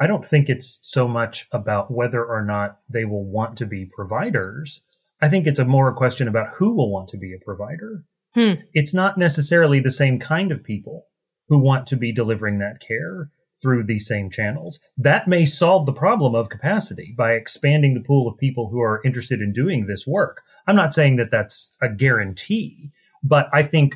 I 0.00 0.06
don't 0.06 0.26
think 0.26 0.48
it's 0.48 0.78
so 0.82 1.08
much 1.08 1.46
about 1.52 1.90
whether 1.90 2.24
or 2.24 2.44
not 2.44 2.78
they 2.88 3.04
will 3.04 3.24
want 3.24 3.58
to 3.58 3.66
be 3.66 3.90
providers. 3.92 4.80
I 5.20 5.28
think 5.28 5.46
it's 5.46 5.58
a 5.58 5.64
more 5.64 5.88
a 5.88 5.94
question 5.94 6.28
about 6.28 6.48
who 6.56 6.76
will 6.76 6.90
want 6.90 7.08
to 7.08 7.16
be 7.16 7.34
a 7.34 7.44
provider. 7.44 8.04
Hmm. 8.34 8.62
It's 8.72 8.94
not 8.94 9.18
necessarily 9.18 9.80
the 9.80 9.90
same 9.90 10.20
kind 10.20 10.52
of 10.52 10.62
people 10.62 11.06
who 11.48 11.58
want 11.58 11.88
to 11.88 11.96
be 11.96 12.12
delivering 12.12 12.58
that 12.58 12.80
care 12.86 13.30
through 13.60 13.84
these 13.84 14.06
same 14.06 14.30
channels. 14.30 14.78
That 14.96 15.28
may 15.28 15.44
solve 15.44 15.86
the 15.86 15.92
problem 15.92 16.34
of 16.34 16.48
capacity 16.48 17.14
by 17.16 17.32
expanding 17.32 17.94
the 17.94 18.00
pool 18.00 18.28
of 18.28 18.38
people 18.38 18.68
who 18.68 18.80
are 18.80 19.02
interested 19.04 19.40
in 19.40 19.52
doing 19.52 19.86
this 19.86 20.06
work. 20.06 20.42
I'm 20.66 20.76
not 20.76 20.94
saying 20.94 21.16
that 21.16 21.30
that's 21.30 21.68
a 21.80 21.88
guarantee, 21.88 22.90
but 23.22 23.48
I 23.52 23.62
think 23.62 23.94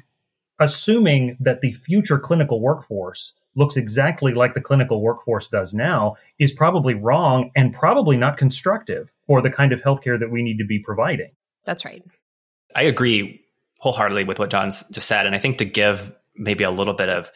assuming 0.58 1.36
that 1.40 1.60
the 1.60 1.72
future 1.72 2.18
clinical 2.18 2.60
workforce 2.60 3.34
looks 3.54 3.76
exactly 3.76 4.32
like 4.32 4.54
the 4.54 4.60
clinical 4.60 5.02
workforce 5.02 5.48
does 5.48 5.74
now 5.74 6.16
is 6.38 6.52
probably 6.52 6.94
wrong 6.94 7.50
and 7.54 7.72
probably 7.72 8.16
not 8.16 8.38
constructive 8.38 9.12
for 9.20 9.42
the 9.42 9.50
kind 9.50 9.72
of 9.72 9.82
healthcare 9.82 10.18
that 10.18 10.30
we 10.30 10.42
need 10.42 10.58
to 10.58 10.64
be 10.64 10.78
providing. 10.78 11.30
That's 11.64 11.84
right. 11.84 12.02
I 12.74 12.82
agree 12.84 13.40
wholeheartedly 13.80 14.24
with 14.24 14.38
what 14.38 14.50
John's 14.50 14.88
just 14.90 15.08
said. 15.08 15.26
And 15.26 15.34
I 15.34 15.38
think 15.38 15.58
to 15.58 15.64
give 15.64 16.14
maybe 16.36 16.64
a 16.64 16.70
little 16.70 16.94
bit 16.94 17.08
of 17.08 17.30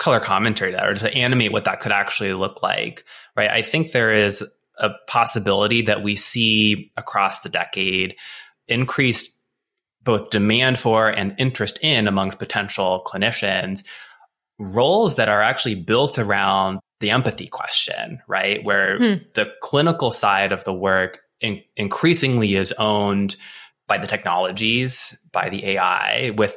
color 0.00 0.18
commentary 0.18 0.72
that 0.72 0.88
or 0.88 0.94
to 0.94 1.12
animate 1.12 1.52
what 1.52 1.64
that 1.64 1.80
could 1.80 1.92
actually 1.92 2.32
look 2.32 2.62
like, 2.62 3.04
right? 3.36 3.50
I 3.50 3.62
think 3.62 3.92
there 3.92 4.12
is 4.12 4.42
a 4.78 4.90
possibility 5.06 5.82
that 5.82 6.02
we 6.02 6.16
see 6.16 6.90
across 6.96 7.40
the 7.40 7.50
decade 7.50 8.16
increased 8.66 9.30
both 10.02 10.30
demand 10.30 10.78
for 10.78 11.08
and 11.08 11.34
interest 11.38 11.78
in 11.82 12.08
amongst 12.08 12.38
potential 12.38 13.02
clinicians 13.06 13.84
roles 14.58 15.16
that 15.16 15.28
are 15.28 15.42
actually 15.42 15.74
built 15.74 16.18
around 16.18 16.80
the 17.00 17.10
empathy 17.10 17.46
question, 17.46 18.20
right? 18.26 18.62
Where 18.64 18.96
hmm. 18.96 19.14
the 19.34 19.46
clinical 19.62 20.10
side 20.10 20.52
of 20.52 20.64
the 20.64 20.72
work 20.72 21.20
in- 21.40 21.62
increasingly 21.76 22.56
is 22.56 22.72
owned 22.72 23.36
by 23.86 23.98
the 23.98 24.06
technologies, 24.06 25.18
by 25.32 25.48
the 25.48 25.64
AI, 25.64 26.30
with 26.36 26.56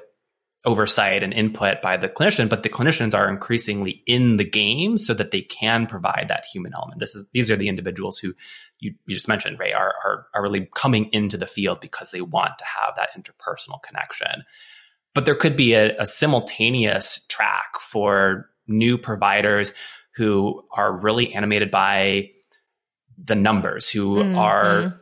oversight 0.65 1.23
and 1.23 1.33
input 1.33 1.81
by 1.81 1.97
the 1.97 2.07
clinician, 2.07 2.47
but 2.47 2.63
the 2.63 2.69
clinicians 2.69 3.13
are 3.13 3.29
increasingly 3.29 4.01
in 4.07 4.37
the 4.37 4.49
game 4.49 4.97
so 4.97 5.13
that 5.13 5.31
they 5.31 5.41
can 5.41 5.85
provide 5.85 6.27
that 6.29 6.45
human 6.45 6.73
element. 6.73 6.99
This 6.99 7.15
is 7.15 7.27
these 7.33 7.51
are 7.51 7.57
the 7.57 7.67
individuals 7.67 8.17
who 8.17 8.33
you, 8.79 8.93
you 9.05 9.15
just 9.15 9.27
mentioned, 9.27 9.59
Ray, 9.59 9.73
are, 9.73 9.93
are 10.05 10.27
are 10.33 10.41
really 10.41 10.69
coming 10.75 11.09
into 11.11 11.37
the 11.37 11.47
field 11.47 11.81
because 11.81 12.11
they 12.11 12.21
want 12.21 12.57
to 12.59 12.65
have 12.65 12.95
that 12.95 13.09
interpersonal 13.17 13.81
connection. 13.81 14.43
But 15.13 15.25
there 15.25 15.35
could 15.35 15.55
be 15.55 15.73
a, 15.73 15.97
a 15.97 16.07
simultaneous 16.07 17.25
track 17.27 17.79
for 17.79 18.49
new 18.67 18.97
providers 18.97 19.73
who 20.15 20.63
are 20.71 20.97
really 20.97 21.33
animated 21.33 21.71
by 21.71 22.29
the 23.17 23.35
numbers, 23.35 23.89
who 23.89 24.15
mm-hmm. 24.15 24.37
are 24.37 24.95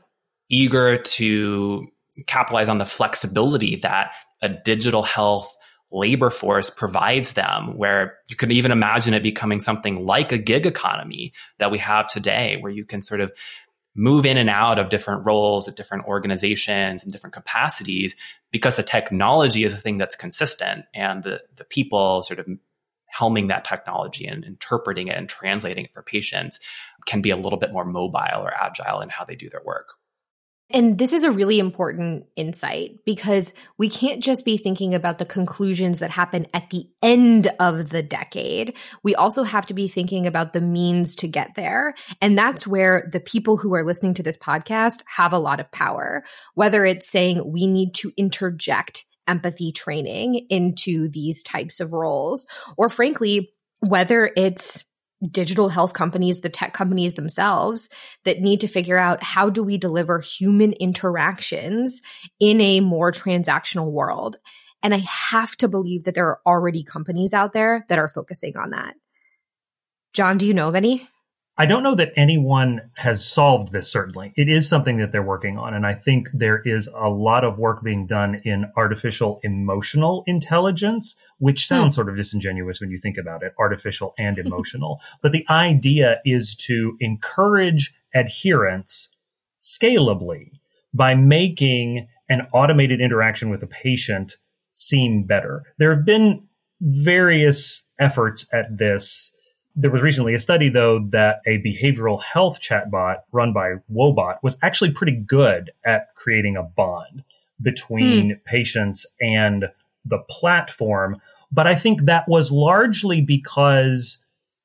eager 0.50 0.98
to 0.98 1.88
capitalize 2.27 2.68
on 2.68 2.77
the 2.77 2.86
flexibility 2.86 3.77
that 3.77 4.12
a 4.41 4.50
digital 4.50 5.03
health 5.03 5.55
labor 5.91 6.29
force 6.29 6.69
provides 6.69 7.33
them, 7.33 7.77
where 7.77 8.17
you 8.29 8.36
could 8.36 8.51
even 8.51 8.71
imagine 8.71 9.13
it 9.13 9.24
becoming 9.24 9.60
something 9.60 10.05
like 10.05 10.31
a 10.31 10.38
gig 10.38 10.65
economy 10.65 11.33
that 11.60 11.71
we 11.71 11.77
have 11.77 12.07
today, 12.07 12.57
where 12.62 12.71
you 12.71 12.86
can 12.86 13.01
sort 13.01 13.19
of 13.19 13.31
move 13.93 14.25
in 14.25 14.38
and 14.38 14.50
out 14.50 14.79
of 14.79 14.89
different 14.89 15.25
roles 15.25 15.67
at 15.67 15.75
different 15.75 16.05
organizations 16.05 17.03
and 17.03 17.12
different 17.12 17.33
capacities 17.33 18.15
because 18.51 18.77
the 18.77 18.83
technology 18.83 19.65
is 19.65 19.74
a 19.74 19.77
thing 19.77 19.98
that's 19.98 20.15
consistent 20.15 20.86
and 20.93 21.24
the, 21.24 21.41
the 21.55 21.65
people 21.65 22.24
sort 22.24 22.39
of 22.39 22.48
helming 23.13 23.50
that 23.50 23.65
technology 23.65 24.25
and 24.25 24.45
interpreting 24.45 25.10
it 25.10 25.17
and 25.17 25.27
translating 25.27 25.83
it 25.83 25.93
for 25.93 26.01
patients 26.01 26.57
can 27.05 27.21
be 27.21 27.31
a 27.31 27.36
little 27.36 27.60
bit 27.60 27.74
more 27.74 27.83
mobile 27.83 28.39
or 28.41 28.53
agile 28.53 29.01
in 29.01 29.10
how 29.10 29.25
they 29.25 29.36
do 29.36 29.50
their 29.50 29.62
work. 29.65 29.95
And 30.74 30.98
this 30.98 31.13
is 31.13 31.24
a 31.24 31.32
really 31.32 31.60
important 31.60 32.25
insight 32.36 33.00
because 33.06 33.54
we 33.78 33.90
can't 33.90 34.22
just 34.22 34.46
be 34.46 34.58
thinking 34.58 34.94
about 34.94 35.18
the 35.18 35.25
conclusions 35.25 36.00
that 36.00 36.12
happen 36.12 36.48
at 36.54 36.70
the 36.70 36.90
end 37.01 37.48
of 37.60 37.90
the 37.90 38.04
decade. 38.04 38.78
We 39.04 39.16
also 39.16 39.44
have 39.44 39.66
to 39.68 39.74
be 39.74 39.88
thinking 39.88 40.28
about 40.28 40.54
the 40.54 40.62
means 40.62 41.16
to 41.18 41.28
get 41.28 41.56
there. 41.56 41.94
And 42.22 42.38
that's 42.38 42.66
where 42.66 43.08
the 43.12 43.20
people 43.20 43.58
who 43.58 43.74
are 43.74 43.86
listening 43.86 44.13
to 44.16 44.24
this 44.24 44.38
podcast 44.38 45.04
have 45.16 45.34
a 45.34 45.40
lot 45.40 45.60
of 45.60 45.72
power, 45.72 46.24
whether 46.56 46.86
it's 46.86 47.10
saying 47.10 47.51
we 47.51 47.68
need 47.68 47.94
to 47.96 48.12
interject 48.18 49.06
empathy 49.28 49.72
training 49.72 50.48
into 50.50 51.10
these 51.10 51.44
types 51.44 51.80
of 51.80 51.94
roles, 51.94 52.48
or 52.78 52.90
frankly, 52.90 53.54
whether 53.88 54.32
it's 54.36 54.86
digital 55.30 55.70
health 55.70 55.94
companies, 55.94 56.42
the 56.42 56.50
tech 56.50 56.74
companies 56.74 57.13
themselves 57.13 57.90
that 58.25 58.40
need 58.40 58.60
to 58.62 58.68
figure 58.68 58.98
out 58.98 59.24
how 59.24 59.50
do 59.50 59.63
we 59.63 59.78
deliver 59.78 60.20
human 60.20 60.74
interactions 60.74 62.01
in 62.40 62.60
a 62.62 62.80
more 62.80 63.12
transactional 63.12 63.92
world. 63.92 64.38
And 64.84 64.94
I 64.94 64.98
have 64.98 65.56
to 65.58 65.68
believe 65.68 66.06
that 66.06 66.16
there 66.16 66.28
are 66.28 66.40
already 66.46 66.84
companies 66.84 67.34
out 67.34 67.54
there 67.54 67.86
that 67.88 68.00
are 68.00 68.10
focusing 68.10 68.58
on 68.58 68.72
that. 68.72 68.96
John, 70.13 70.38
do 70.38 70.48
you 70.48 70.54
know 70.54 70.70
of 70.70 70.75
any? 70.75 71.08
I 71.62 71.68
don't 71.68 71.84
know 71.84 71.94
that 71.94 72.13
anyone 72.15 72.89
has 72.96 73.24
solved 73.24 73.72
this, 73.72 73.88
certainly. 73.88 74.34
It 74.36 74.50
is 74.50 74.68
something 74.68 74.98
that 74.98 75.12
they're 75.12 75.22
working 75.22 75.60
on. 75.60 75.75
And 75.75 75.86
I 75.86 75.94
think 75.94 76.27
there 76.34 76.60
is 76.60 76.88
a 76.91 77.08
lot 77.08 77.44
of 77.44 77.60
work 77.60 77.84
being 77.84 78.08
done 78.08 78.41
in 78.46 78.72
artificial 78.75 79.39
emotional 79.44 80.24
intelligence, 80.25 81.15
which 81.38 81.68
sounds 81.68 81.94
hmm. 81.94 81.98
sort 81.98 82.10
of 82.10 82.15
disingenuous 82.15 82.82
when 82.82 82.89
you 82.89 82.98
think 82.98 83.20
about 83.20 83.44
it 83.44 83.53
artificial 83.60 84.15
and 84.18 84.39
emotional. 84.46 85.01
but 85.22 85.34
the 85.34 85.46
idea 85.51 86.20
is 86.25 86.56
to 86.56 86.98
encourage 87.00 87.94
adherence 88.12 89.10
scalably 89.60 90.53
by 90.96 91.13
making 91.13 92.08
an 92.27 92.48
automated 92.53 93.01
interaction 93.01 93.51
with 93.51 93.62
a 93.62 93.68
patient 93.68 94.36
seem 94.72 95.25
better. 95.25 95.62
There 95.77 95.94
have 95.96 96.06
been 96.06 96.48
various 96.82 97.88
efforts 98.00 98.48
at 98.51 98.75
this 98.75 99.32
there 99.75 99.92
was 99.92 100.01
recently 100.01 100.34
a 100.34 100.40
study, 100.40 100.70
though, 100.70 101.00
that 101.10 101.42
a 101.46 101.58
behavioral 101.60 102.22
health 102.22 102.60
chatbot 102.60 103.18
run 103.32 103.54
by 103.54 103.75
Woebot 103.92 104.38
was 104.44 104.58
actually 104.62 104.92
pretty 104.92 105.13
good 105.13 105.72
at 105.86 106.13
creating 106.16 106.58
a 106.58 106.63
bond 106.63 107.24
between 107.62 108.32
hmm. 108.32 108.36
patients 108.46 109.06
and 109.20 109.66
the 110.06 110.20
platform. 110.30 111.22
But 111.51 111.68
I 111.68 111.75
think 111.75 112.04
that 112.04 112.28
was 112.28 112.51
largely 112.51 113.22
because 113.22 114.18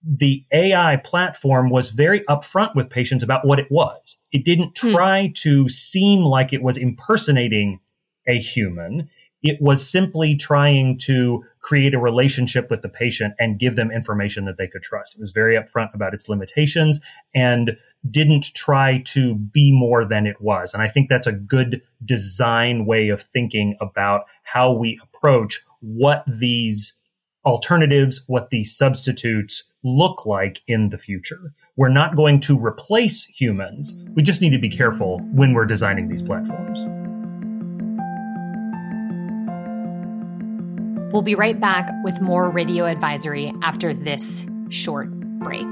the 0.04 0.44
AI 0.52 0.96
platform 0.96 1.68
was 1.68 1.90
very 1.90 2.20
upfront 2.20 2.74
with 2.74 2.90
patients 2.90 3.22
about 3.22 3.44
what 3.44 3.58
it 3.58 3.70
was. 3.70 4.16
It 4.32 4.44
didn't 4.44 4.78
hmm. 4.78 4.92
try 4.92 5.26
hmm. 5.26 5.32
to 5.42 5.68
seem 5.68 6.22
like 6.22 6.52
it 6.52 6.62
was 6.62 6.76
impersonating 6.76 7.80
a 8.26 8.38
human. 8.38 9.10
It 9.42 9.60
was 9.60 9.88
simply 9.88 10.36
trying 10.36 10.98
to 10.98 11.44
create 11.66 11.94
a 11.94 11.98
relationship 11.98 12.70
with 12.70 12.80
the 12.80 12.88
patient 12.88 13.34
and 13.40 13.58
give 13.58 13.74
them 13.74 13.90
information 13.90 14.44
that 14.44 14.56
they 14.56 14.68
could 14.68 14.84
trust. 14.84 15.16
It 15.16 15.20
was 15.20 15.32
very 15.32 15.56
upfront 15.56 15.94
about 15.94 16.14
its 16.14 16.28
limitations 16.28 17.00
and 17.34 17.76
didn't 18.08 18.54
try 18.54 19.02
to 19.06 19.34
be 19.34 19.72
more 19.72 20.06
than 20.06 20.28
it 20.28 20.40
was. 20.40 20.74
And 20.74 20.82
I 20.82 20.86
think 20.86 21.08
that's 21.08 21.26
a 21.26 21.32
good 21.32 21.82
design 22.04 22.86
way 22.86 23.08
of 23.08 23.20
thinking 23.20 23.76
about 23.80 24.26
how 24.44 24.74
we 24.74 25.00
approach 25.02 25.64
what 25.80 26.22
these 26.28 26.94
alternatives, 27.44 28.22
what 28.28 28.48
these 28.50 28.76
substitutes 28.76 29.64
look 29.82 30.24
like 30.24 30.60
in 30.68 30.88
the 30.88 30.98
future. 30.98 31.52
We're 31.74 31.88
not 31.88 32.14
going 32.14 32.40
to 32.40 32.64
replace 32.64 33.24
humans. 33.24 33.92
We 34.14 34.22
just 34.22 34.40
need 34.40 34.50
to 34.50 34.60
be 34.60 34.70
careful 34.70 35.18
when 35.18 35.52
we're 35.52 35.66
designing 35.66 36.08
these 36.08 36.22
platforms. 36.22 36.86
We'll 41.12 41.22
be 41.22 41.34
right 41.34 41.58
back 41.58 41.88
with 42.02 42.20
more 42.20 42.50
radio 42.50 42.84
advisory 42.86 43.52
after 43.62 43.94
this 43.94 44.44
short 44.70 45.08
break. 45.40 45.66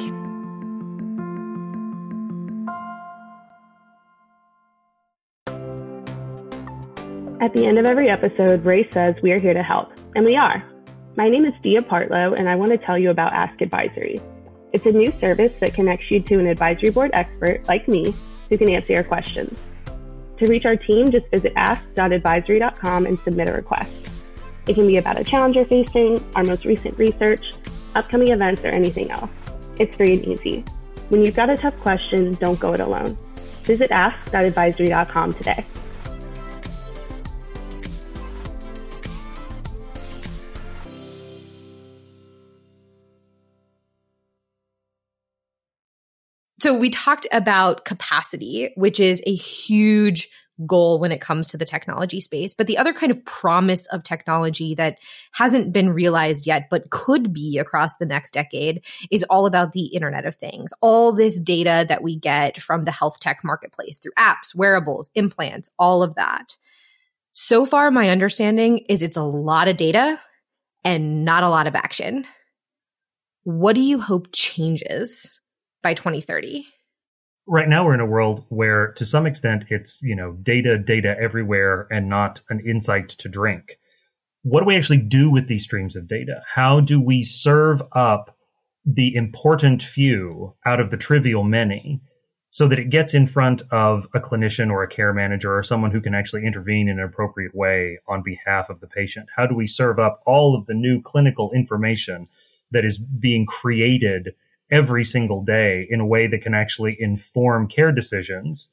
At 7.40 7.52
the 7.52 7.66
end 7.66 7.78
of 7.78 7.84
every 7.84 8.08
episode, 8.08 8.64
Ray 8.64 8.88
says 8.90 9.16
we 9.22 9.32
are 9.32 9.40
here 9.40 9.52
to 9.52 9.62
help, 9.62 9.92
and 10.14 10.24
we 10.24 10.36
are. 10.36 10.64
My 11.16 11.28
name 11.28 11.44
is 11.44 11.52
Dia 11.62 11.82
Partlow, 11.82 12.38
and 12.38 12.48
I 12.48 12.54
want 12.54 12.70
to 12.70 12.78
tell 12.78 12.96
you 12.96 13.10
about 13.10 13.32
Ask 13.32 13.60
Advisory. 13.60 14.20
It's 14.72 14.86
a 14.86 14.92
new 14.92 15.12
service 15.20 15.52
that 15.60 15.74
connects 15.74 16.10
you 16.10 16.20
to 16.20 16.38
an 16.38 16.46
advisory 16.46 16.90
board 16.90 17.10
expert 17.12 17.62
like 17.68 17.86
me 17.86 18.14
who 18.48 18.56
can 18.56 18.70
answer 18.70 18.94
your 18.94 19.04
questions. 19.04 19.58
To 20.38 20.48
reach 20.48 20.64
our 20.64 20.76
team, 20.76 21.10
just 21.10 21.26
visit 21.30 21.52
ask.advisory.com 21.56 23.06
and 23.06 23.18
submit 23.24 23.48
a 23.48 23.52
request. 23.52 24.13
It 24.66 24.74
can 24.74 24.86
be 24.86 24.96
about 24.96 25.18
a 25.20 25.24
challenge 25.24 25.56
you're 25.56 25.66
facing, 25.66 26.24
our 26.34 26.44
most 26.44 26.64
recent 26.64 26.98
research, 26.98 27.52
upcoming 27.94 28.28
events, 28.28 28.62
or 28.64 28.68
anything 28.68 29.10
else. 29.10 29.30
It's 29.78 29.94
free 29.96 30.14
and 30.14 30.24
easy. 30.24 30.64
When 31.10 31.24
you've 31.24 31.36
got 31.36 31.50
a 31.50 31.56
tough 31.56 31.78
question, 31.80 32.32
don't 32.34 32.58
go 32.58 32.72
it 32.72 32.80
alone. 32.80 33.16
Visit 33.64 33.90
ask.advisory.com 33.90 35.34
today. 35.34 35.64
So 46.60 46.72
we 46.72 46.88
talked 46.88 47.26
about 47.30 47.84
capacity, 47.84 48.72
which 48.74 48.98
is 48.98 49.22
a 49.26 49.34
huge 49.34 50.30
goal 50.66 50.98
when 50.98 51.12
it 51.12 51.20
comes 51.20 51.48
to 51.48 51.56
the 51.56 51.64
technology 51.64 52.20
space. 52.20 52.54
But 52.54 52.66
the 52.66 52.78
other 52.78 52.92
kind 52.92 53.10
of 53.10 53.24
promise 53.24 53.86
of 53.86 54.02
technology 54.02 54.74
that 54.76 54.98
hasn't 55.32 55.72
been 55.72 55.90
realized 55.90 56.46
yet, 56.46 56.68
but 56.70 56.90
could 56.90 57.32
be 57.32 57.58
across 57.58 57.96
the 57.96 58.06
next 58.06 58.32
decade 58.32 58.84
is 59.10 59.24
all 59.24 59.46
about 59.46 59.72
the 59.72 59.86
Internet 59.86 60.26
of 60.26 60.36
Things. 60.36 60.72
All 60.80 61.12
this 61.12 61.40
data 61.40 61.84
that 61.88 62.02
we 62.02 62.16
get 62.16 62.62
from 62.62 62.84
the 62.84 62.92
health 62.92 63.20
tech 63.20 63.42
marketplace 63.42 63.98
through 63.98 64.12
apps, 64.18 64.54
wearables, 64.54 65.10
implants, 65.14 65.70
all 65.78 66.02
of 66.02 66.14
that. 66.14 66.56
So 67.32 67.66
far, 67.66 67.90
my 67.90 68.10
understanding 68.10 68.78
is 68.88 69.02
it's 69.02 69.16
a 69.16 69.22
lot 69.22 69.66
of 69.66 69.76
data 69.76 70.20
and 70.84 71.24
not 71.24 71.42
a 71.42 71.48
lot 71.48 71.66
of 71.66 71.74
action. 71.74 72.26
What 73.42 73.74
do 73.74 73.80
you 73.80 74.00
hope 74.00 74.28
changes 74.32 75.40
by 75.82 75.94
2030? 75.94 76.66
Right 77.46 77.68
now, 77.68 77.84
we're 77.84 77.94
in 77.94 78.00
a 78.00 78.06
world 78.06 78.46
where, 78.48 78.92
to 78.92 79.04
some 79.04 79.26
extent, 79.26 79.66
it's 79.68 80.00
you 80.02 80.16
know 80.16 80.32
data, 80.32 80.78
data 80.78 81.14
everywhere, 81.18 81.86
and 81.90 82.08
not 82.08 82.40
an 82.48 82.60
insight 82.60 83.10
to 83.20 83.28
drink. 83.28 83.78
What 84.42 84.60
do 84.60 84.66
we 84.66 84.76
actually 84.76 85.02
do 85.02 85.30
with 85.30 85.46
these 85.46 85.64
streams 85.64 85.96
of 85.96 86.08
data? 86.08 86.42
How 86.46 86.80
do 86.80 87.00
we 87.00 87.22
serve 87.22 87.82
up 87.92 88.34
the 88.86 89.14
important 89.14 89.82
few 89.82 90.54
out 90.64 90.80
of 90.80 90.90
the 90.90 90.96
trivial 90.96 91.42
many 91.42 92.00
so 92.48 92.68
that 92.68 92.78
it 92.78 92.90
gets 92.90 93.14
in 93.14 93.26
front 93.26 93.62
of 93.70 94.06
a 94.14 94.20
clinician 94.20 94.70
or 94.70 94.82
a 94.82 94.88
care 94.88 95.12
manager 95.12 95.56
or 95.56 95.62
someone 95.62 95.90
who 95.90 96.00
can 96.00 96.14
actually 96.14 96.46
intervene 96.46 96.88
in 96.88 96.98
an 96.98 97.04
appropriate 97.04 97.54
way 97.54 97.98
on 98.06 98.22
behalf 98.22 98.70
of 98.70 98.80
the 98.80 98.86
patient? 98.86 99.28
How 99.34 99.46
do 99.46 99.54
we 99.54 99.66
serve 99.66 99.98
up 99.98 100.22
all 100.24 100.54
of 100.54 100.64
the 100.64 100.74
new 100.74 101.02
clinical 101.02 101.50
information 101.52 102.28
that 102.70 102.86
is 102.86 102.98
being 102.98 103.44
created 103.44 104.34
every 104.74 105.04
single 105.04 105.44
day 105.44 105.86
in 105.88 106.00
a 106.00 106.06
way 106.06 106.26
that 106.26 106.42
can 106.42 106.52
actually 106.52 106.96
inform 106.98 107.68
care 107.68 107.92
decisions 107.92 108.70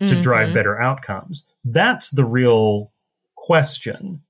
to 0.00 0.06
mm-hmm. 0.06 0.20
drive 0.22 0.54
better 0.54 0.80
outcomes? 0.80 1.44
That's 1.64 2.10
the 2.10 2.24
real 2.24 2.92
question. 3.36 4.22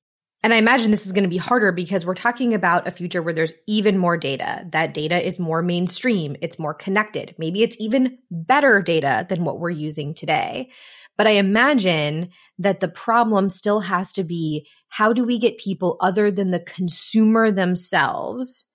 And 0.43 0.53
I 0.53 0.57
imagine 0.57 0.91
this 0.91 1.07
is 1.07 1.13
going 1.13 1.23
to 1.23 1.31
be 1.31 1.37
harder 1.37 1.71
because 1.71 2.05
we're 2.05 2.15
talking 2.15 2.53
about 2.53 2.89
a 2.89 2.91
future 2.91 3.23
where 3.23 3.33
there's 3.33 3.53
even 3.69 3.97
more 3.97 4.17
data. 4.17 4.67
That 4.73 4.93
data 4.93 5.25
is 5.25 5.39
more 5.39 5.63
mainstream, 5.63 6.35
it's 6.43 6.59
more 6.59 6.75
connected. 6.75 7.37
Maybe 7.39 7.63
it's 7.63 7.77
even 7.79 8.19
better 8.29 8.83
data 8.83 9.25
than 9.29 9.45
what 9.45 9.61
we're 9.61 9.71
using 9.71 10.15
today. 10.15 10.71
But 11.17 11.29
I 11.29 11.33
imagine 11.33 12.31
that 12.59 12.81
the 12.81 12.89
problem 12.89 13.51
still 13.51 13.81
has 13.81 14.13
to 14.15 14.25
be 14.25 14.67
how 14.89 15.13
do 15.13 15.25
we 15.25 15.39
get 15.39 15.59
people 15.59 15.97
other 16.01 16.33
than 16.33 16.51
the 16.51 16.61
consumer 16.61 17.53
themselves 17.53 18.72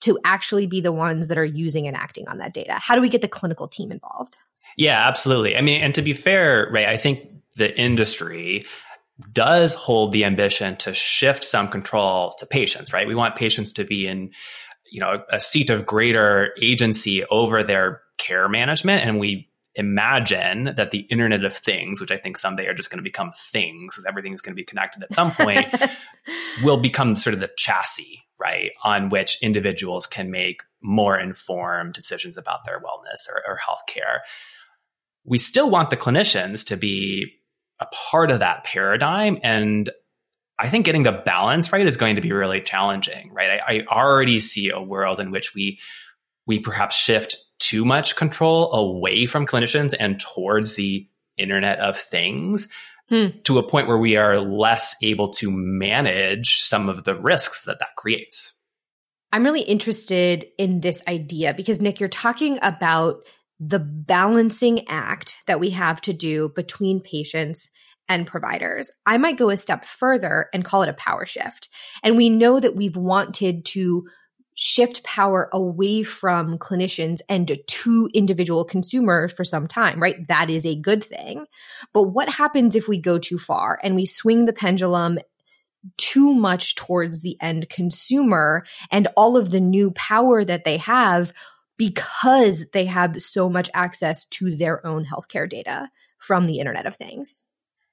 to 0.00 0.18
actually 0.24 0.66
be 0.66 0.80
the 0.80 0.92
ones 0.92 1.28
that 1.28 1.38
are 1.38 1.44
using 1.44 1.86
and 1.86 1.96
acting 1.96 2.28
on 2.28 2.38
that 2.38 2.54
data? 2.54 2.74
How 2.74 2.94
do 2.94 3.00
we 3.00 3.08
get 3.08 3.22
the 3.22 3.28
clinical 3.28 3.68
team 3.68 3.92
involved? 3.92 4.36
Yeah, 4.76 5.06
absolutely. 5.06 5.56
I 5.56 5.60
mean, 5.60 5.82
and 5.82 5.94
to 5.94 6.02
be 6.02 6.12
fair, 6.12 6.68
Ray, 6.70 6.86
I 6.86 6.96
think 6.96 7.28
the 7.54 7.78
industry 7.78 8.64
does 9.32 9.74
hold 9.74 10.12
the 10.12 10.24
ambition 10.24 10.76
to 10.76 10.94
shift 10.94 11.44
some 11.44 11.68
control 11.68 12.32
to 12.38 12.46
patients, 12.46 12.92
right? 12.92 13.06
We 13.06 13.14
want 13.14 13.36
patients 13.36 13.72
to 13.74 13.84
be 13.84 14.06
in, 14.06 14.30
you 14.90 15.00
know, 15.00 15.22
a 15.30 15.38
seat 15.38 15.70
of 15.70 15.84
greater 15.84 16.52
agency 16.60 17.24
over 17.26 17.62
their 17.62 18.00
care 18.18 18.48
management. 18.48 19.04
And 19.04 19.18
we 19.18 19.50
imagine 19.74 20.72
that 20.76 20.90
the 20.90 21.00
Internet 21.00 21.44
of 21.44 21.54
Things, 21.54 22.00
which 22.00 22.10
I 22.10 22.16
think 22.16 22.36
someday 22.36 22.66
are 22.66 22.74
just 22.74 22.90
going 22.90 22.98
to 22.98 23.04
become 23.04 23.32
things, 23.36 23.94
because 23.94 24.06
everything's 24.06 24.40
going 24.40 24.52
to 24.52 24.60
be 24.60 24.64
connected 24.64 25.02
at 25.02 25.12
some 25.12 25.30
point, 25.30 25.66
will 26.62 26.80
become 26.80 27.16
sort 27.16 27.34
of 27.34 27.40
the 27.40 27.50
chassis 27.56 28.22
right, 28.40 28.72
on 28.82 29.08
which 29.08 29.42
individuals 29.42 30.06
can 30.06 30.30
make 30.30 30.62
more 30.82 31.18
informed 31.18 31.92
decisions 31.92 32.36
about 32.36 32.64
their 32.64 32.78
wellness 32.78 33.28
or, 33.28 33.42
or 33.46 33.56
health 33.56 33.82
care. 33.86 34.22
We 35.24 35.38
still 35.38 35.70
want 35.70 35.90
the 35.90 35.96
clinicians 35.96 36.66
to 36.66 36.76
be 36.76 37.34
a 37.78 37.86
part 37.86 38.30
of 38.30 38.40
that 38.40 38.64
paradigm. 38.64 39.38
And 39.42 39.90
I 40.58 40.68
think 40.68 40.86
getting 40.86 41.02
the 41.02 41.12
balance 41.12 41.72
right 41.72 41.86
is 41.86 41.96
going 41.96 42.16
to 42.16 42.22
be 42.22 42.32
really 42.32 42.60
challenging, 42.60 43.32
right? 43.32 43.60
I, 43.66 43.74
I 43.74 43.84
already 43.86 44.40
see 44.40 44.70
a 44.70 44.80
world 44.80 45.20
in 45.20 45.30
which 45.30 45.54
we 45.54 45.80
we 46.46 46.58
perhaps 46.58 46.96
shift 46.96 47.36
too 47.58 47.84
much 47.84 48.16
control 48.16 48.72
away 48.72 49.26
from 49.26 49.46
clinicians 49.46 49.94
and 49.98 50.18
towards 50.18 50.74
the 50.74 51.06
Internet 51.36 51.78
of 51.78 51.96
Things 51.96 52.68
hmm. 53.10 53.26
to 53.44 53.58
a 53.58 53.68
point 53.68 53.88
where 53.88 53.98
we 53.98 54.16
are 54.16 54.40
less 54.40 54.96
able 55.02 55.28
to 55.28 55.50
manage 55.50 56.60
some 56.60 56.88
of 56.88 57.04
the 57.04 57.14
risks 57.14 57.64
that 57.64 57.78
that 57.80 57.96
creates. 57.96 58.54
I'm 59.32 59.44
really 59.44 59.62
interested 59.62 60.46
in 60.58 60.80
this 60.80 61.02
idea 61.06 61.54
because, 61.54 61.80
Nick, 61.80 62.00
you're 62.00 62.08
talking 62.08 62.58
about 62.62 63.22
the 63.60 63.78
balancing 63.78 64.88
act 64.88 65.36
that 65.46 65.60
we 65.60 65.70
have 65.70 66.00
to 66.00 66.12
do 66.12 66.50
between 66.56 67.00
patients 67.00 67.68
and 68.08 68.26
providers. 68.26 68.90
I 69.06 69.18
might 69.18 69.38
go 69.38 69.50
a 69.50 69.56
step 69.56 69.84
further 69.84 70.48
and 70.52 70.64
call 70.64 70.82
it 70.82 70.88
a 70.88 70.94
power 70.94 71.26
shift. 71.26 71.68
And 72.02 72.16
we 72.16 72.28
know 72.28 72.58
that 72.58 72.74
we've 72.74 72.96
wanted 72.96 73.64
to 73.66 74.04
shift 74.62 75.02
power 75.04 75.48
away 75.54 76.02
from 76.02 76.58
clinicians 76.58 77.20
and 77.30 77.58
to 77.66 78.10
individual 78.12 78.62
consumers 78.62 79.32
for 79.32 79.42
some 79.42 79.66
time, 79.66 80.02
right? 80.02 80.28
That 80.28 80.50
is 80.50 80.66
a 80.66 80.78
good 80.78 81.02
thing. 81.02 81.46
But 81.94 82.02
what 82.02 82.28
happens 82.28 82.76
if 82.76 82.86
we 82.86 82.98
go 82.98 83.18
too 83.18 83.38
far 83.38 83.80
and 83.82 83.96
we 83.96 84.04
swing 84.04 84.44
the 84.44 84.52
pendulum 84.52 85.18
too 85.96 86.34
much 86.34 86.74
towards 86.74 87.22
the 87.22 87.38
end 87.40 87.70
consumer 87.70 88.66
and 88.90 89.08
all 89.16 89.38
of 89.38 89.48
the 89.48 89.60
new 89.60 89.92
power 89.92 90.44
that 90.44 90.64
they 90.64 90.76
have 90.76 91.32
because 91.78 92.68
they 92.72 92.84
have 92.84 93.22
so 93.22 93.48
much 93.48 93.70
access 93.72 94.26
to 94.26 94.54
their 94.54 94.86
own 94.86 95.06
healthcare 95.06 95.48
data 95.48 95.88
from 96.18 96.44
the 96.44 96.58
Internet 96.58 96.84
of 96.84 96.96
Things? 96.96 97.44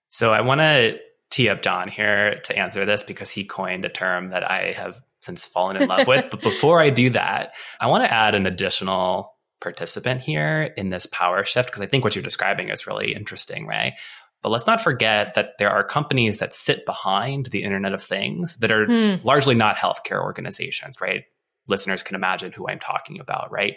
So 0.10 0.34
I 0.34 0.42
want 0.42 0.60
to 0.60 1.00
tee 1.30 1.48
up 1.48 1.62
John 1.62 1.88
here 1.88 2.42
to 2.44 2.58
answer 2.58 2.86
this 2.86 3.04
because 3.04 3.32
he 3.32 3.46
coined 3.46 3.86
a 3.86 3.90
term 3.90 4.32
that 4.32 4.44
I 4.52 4.74
have 4.74 5.02
since 5.28 5.46
fallen 5.46 5.78
in 5.78 5.88
love 5.88 6.08
with. 6.08 6.26
but 6.32 6.42
before 6.42 6.82
I 6.82 6.90
do 6.90 7.12
that, 7.12 7.52
I 7.80 7.88
want 7.88 8.04
to 8.04 8.12
add 8.12 8.34
an 8.34 8.48
additional 8.48 9.36
participant 9.62 10.22
here 10.22 10.74
in 10.78 10.90
this 10.90 11.06
power 11.06 11.44
shift 11.44 11.70
because 11.70 11.82
I 11.82 11.86
think 11.86 12.04
what 12.04 12.16
you're 12.16 12.24
describing 12.24 12.70
is 12.70 12.88
really 12.88 13.14
interesting, 13.14 13.68
Ray. 13.68 13.96
But 14.42 14.50
let's 14.50 14.68
not 14.68 14.82
forget 14.82 15.34
that 15.34 15.58
there 15.60 15.70
are 15.70 15.84
companies 15.84 16.40
that 16.40 16.54
sit 16.54 16.86
behind 16.86 17.48
the 17.48 17.64
Internet 17.64 17.94
of 17.94 18.04
Things 18.04 18.58
that 18.58 18.72
are 18.72 18.86
hmm. 18.86 19.26
largely 19.26 19.56
not 19.56 19.76
healthcare 19.76 20.22
organizations, 20.24 21.02
right? 21.02 21.24
Listeners 21.68 22.04
can 22.04 22.16
imagine 22.16 22.52
who 22.52 22.68
I'm 22.68 22.80
talking 22.80 23.20
about, 23.20 23.52
right? 23.52 23.76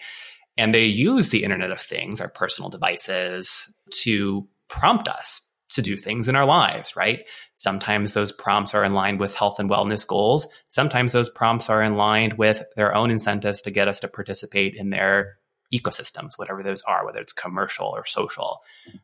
And 0.57 0.73
they 0.73 0.85
use 0.85 1.31
the 1.31 1.43
Internet 1.43 1.71
of 1.71 1.81
Things, 1.81 2.21
our 2.21 2.29
personal 2.31 2.71
devices, 2.71 3.75
to 4.03 4.47
prompt 4.69 5.09
us 5.09 5.50
to 5.71 5.83
do 5.83 5.97
things 5.97 6.29
in 6.29 6.37
our 6.37 6.45
lives, 6.45 6.97
right? 6.97 7.21
Sometimes 7.55 8.15
those 8.15 8.33
prompts 8.33 8.75
are 8.75 8.85
in 8.85 8.95
line 8.95 9.19
with 9.19 9.35
health 9.35 9.59
and 9.59 9.71
wellness 9.71 10.07
goals. 10.07 10.47
Sometimes 10.69 11.13
those 11.13 11.31
prompts 11.31 11.71
are 11.71 11.83
in 11.83 11.97
line 11.97 12.37
with 12.37 12.63
their 12.77 12.95
own 12.95 13.11
incentives 13.11 13.63
to 13.63 13.71
get 13.71 13.89
us 13.89 14.01
to 14.01 14.09
participate 14.09 14.75
in 14.75 14.91
their 14.91 15.39
ecosystems, 15.73 16.33
whatever 16.37 16.63
those 16.63 16.83
are, 16.83 17.05
whether 17.05 17.21
it's 17.21 17.33
commercial 17.33 17.87
or 17.87 18.05
social, 18.05 18.59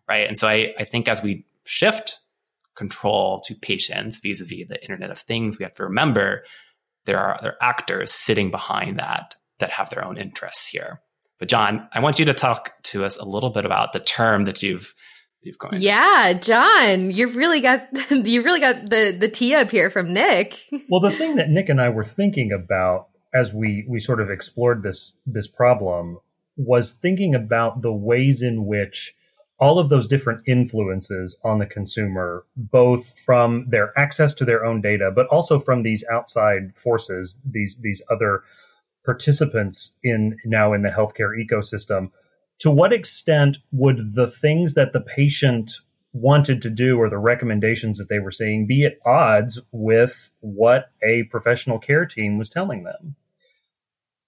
right? 0.09 0.27
And 0.27 0.37
so 0.37 0.49
I, 0.49 0.75
I 0.79 0.85
think 0.85 1.09
as 1.09 1.23
we 1.23 1.47
shift 1.65 2.19
control 2.77 3.41
to 3.41 3.55
patients 3.55 4.21
vis-a-vis 4.21 4.69
the 4.69 4.81
internet 4.83 5.11
of 5.11 5.19
things 5.19 5.59
we 5.59 5.65
have 5.65 5.75
to 5.75 5.83
remember 5.83 6.45
there 7.07 7.19
are 7.19 7.39
other 7.39 7.57
actors 7.61 8.13
sitting 8.13 8.51
behind 8.51 8.99
that 8.99 9.35
that 9.59 9.71
have 9.71 9.89
their 9.91 10.05
own 10.05 10.19
interests 10.19 10.69
here 10.69 11.01
but 11.39 11.49
john 11.49 11.89
i 11.93 12.01
want 12.01 12.19
you 12.19 12.27
to 12.27 12.35
talk 12.35 12.75
to 12.83 13.05
us 13.05 13.17
a 13.17 13.25
little 13.25 13.49
bit 13.51 13.65
about 13.65 13.93
the 13.93 13.99
term 13.99 14.45
that 14.45 14.63
you've 14.63 14.95
you've 15.43 15.59
coined 15.59 15.83
yeah 15.83 16.33
john 16.33 17.11
you've 17.11 17.37
really 17.37 17.61
got 17.61 17.89
you've 18.11 18.45
really 18.45 18.61
got 18.61 18.89
the 18.89 19.17
the 19.19 19.29
tee 19.29 19.55
up 19.55 19.71
here 19.71 19.91
from 19.91 20.13
nick 20.13 20.59
well 20.89 21.01
the 21.01 21.11
thing 21.11 21.37
that 21.37 21.49
nick 21.49 21.69
and 21.69 21.81
i 21.81 21.89
were 21.89 22.05
thinking 22.05 22.53
about 22.53 23.09
as 23.35 23.53
we 23.53 23.85
we 23.89 24.01
sort 24.01 24.21
of 24.21 24.31
explored 24.31 24.83
this 24.83 25.15
this 25.27 25.47
problem 25.47 26.19
was 26.57 26.93
thinking 26.93 27.35
about 27.35 27.83
the 27.83 27.93
ways 27.93 28.43
in 28.43 28.65
which 28.65 29.15
all 29.59 29.79
of 29.79 29.89
those 29.89 30.09
different 30.09 30.43
influences 30.47 31.39
on 31.43 31.59
the 31.59 31.67
consumer, 31.67 32.45
both 32.57 33.19
from 33.19 33.67
their 33.69 33.99
access 33.99 34.35
to 34.35 34.45
their 34.45 34.65
own 34.65 34.83
data, 34.83 35.11
but 35.15 35.27
also 35.29 35.59
from 35.59 35.83
these 35.83 36.05
outside 36.11 36.75
forces, 36.75 37.39
these 37.45 37.79
these 37.81 38.03
other 38.11 38.43
participants 39.05 39.97
in 40.03 40.37
now 40.45 40.73
in 40.73 40.83
the 40.83 40.91
healthcare 40.91 41.31
ecosystem. 41.39 42.11
To 42.61 42.71
what 42.71 42.93
extent 42.93 43.59
would 43.73 44.15
the 44.15 44.27
things 44.27 44.75
that 44.75 44.93
the 44.93 45.01
patient 45.01 45.73
wanted 46.13 46.63
to 46.63 46.71
do 46.71 46.99
or 46.99 47.11
the 47.11 47.19
recommendations 47.19 47.99
that 47.99 48.09
they 48.09 48.19
were 48.19 48.31
seeing 48.31 48.67
be 48.67 48.87
at 48.87 48.99
odds 49.05 49.61
with 49.71 50.31
what 50.41 50.91
a 51.03 51.25
professional 51.25 51.79
care 51.79 52.07
team 52.07 52.39
was 52.39 52.49
telling 52.49 52.85
them? 52.85 53.17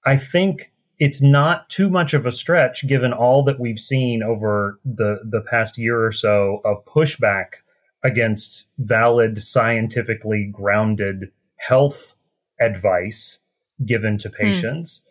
I 0.05 0.17
think 0.17 0.71
it's 0.99 1.23
not 1.23 1.69
too 1.69 1.91
much 1.91 2.14
of 2.14 2.27
a 2.27 2.33
stretch 2.33 2.87
given 2.87 3.12
all 3.12 3.45
that 3.45 3.61
we've 3.61 3.79
seen 3.79 4.23
over 4.23 4.79
the, 4.85 5.21
the 5.25 5.43
past 5.49 5.79
year 5.79 6.05
or 6.05 6.12
so 6.12 6.61
of 6.64 6.85
pushback 6.85 7.61
against 8.05 8.67
valid, 8.79 9.43
scientifically 9.43 10.51
grounded 10.53 11.33
health 11.57 12.14
advice 12.61 13.38
given 13.85 14.19
to 14.19 14.29
hmm. 14.29 14.35
patients 14.35 15.03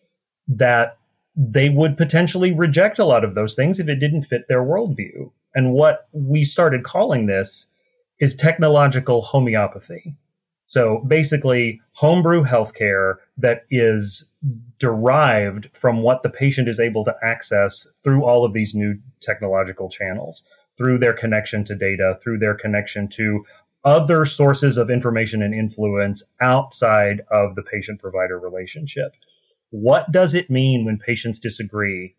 mm. 0.50 0.58
that 0.58 0.98
they 1.39 1.69
would 1.69 1.97
potentially 1.97 2.52
reject 2.52 2.97
a 2.97 3.06
lot 3.06 3.23
of 3.23 3.36
those 3.36 3.54
things 3.54 3.80
if 3.80 3.88
it 3.88 4.00
didn't 4.00 4.23
fit 4.23 4.47
their 4.47 4.63
worldview. 4.63 5.32
And 5.54 5.71
what 5.71 6.08
we 6.12 6.43
started 6.43 6.84
calling 6.84 7.28
this 7.28 7.67
is 8.19 8.36
technological 8.36 9.21
homeopathy. 9.21 10.15
So 10.65 11.04
basically, 11.08 11.80
homebrew 11.93 12.43
healthcare 12.43 13.17
that 13.38 13.65
is 13.69 14.30
derived 14.80 15.69
from 15.73 16.02
what 16.02 16.23
the 16.23 16.30
patient 16.30 16.67
is 16.67 16.80
able 16.80 17.06
to 17.06 17.15
access 17.23 17.88
through 18.04 18.26
all 18.26 18.43
of 18.43 18.52
these 18.52 18.73
new 18.73 18.97
technological 19.21 19.89
channels, 19.89 20.43
through 20.76 20.97
their 20.97 21.13
connection 21.13 21.63
to 21.65 21.76
data, 21.76 22.17
through 22.21 22.39
their 22.39 22.56
connection 22.56 23.08
to 23.10 23.45
other 23.86 24.26
sources 24.26 24.78
of 24.78 24.89
information 24.89 25.43
and 25.43 25.54
influence 25.54 26.23
outside 26.41 27.21
of 27.32 27.56
the 27.56 27.63
patient 27.63 28.02
provider 28.02 28.38
relationship. 28.38 29.13
What 29.70 30.12
does 30.12 30.34
it 30.34 30.50
mean 30.50 30.86
when 30.86 30.98
patients 30.98 31.40
disagree, 31.40 32.16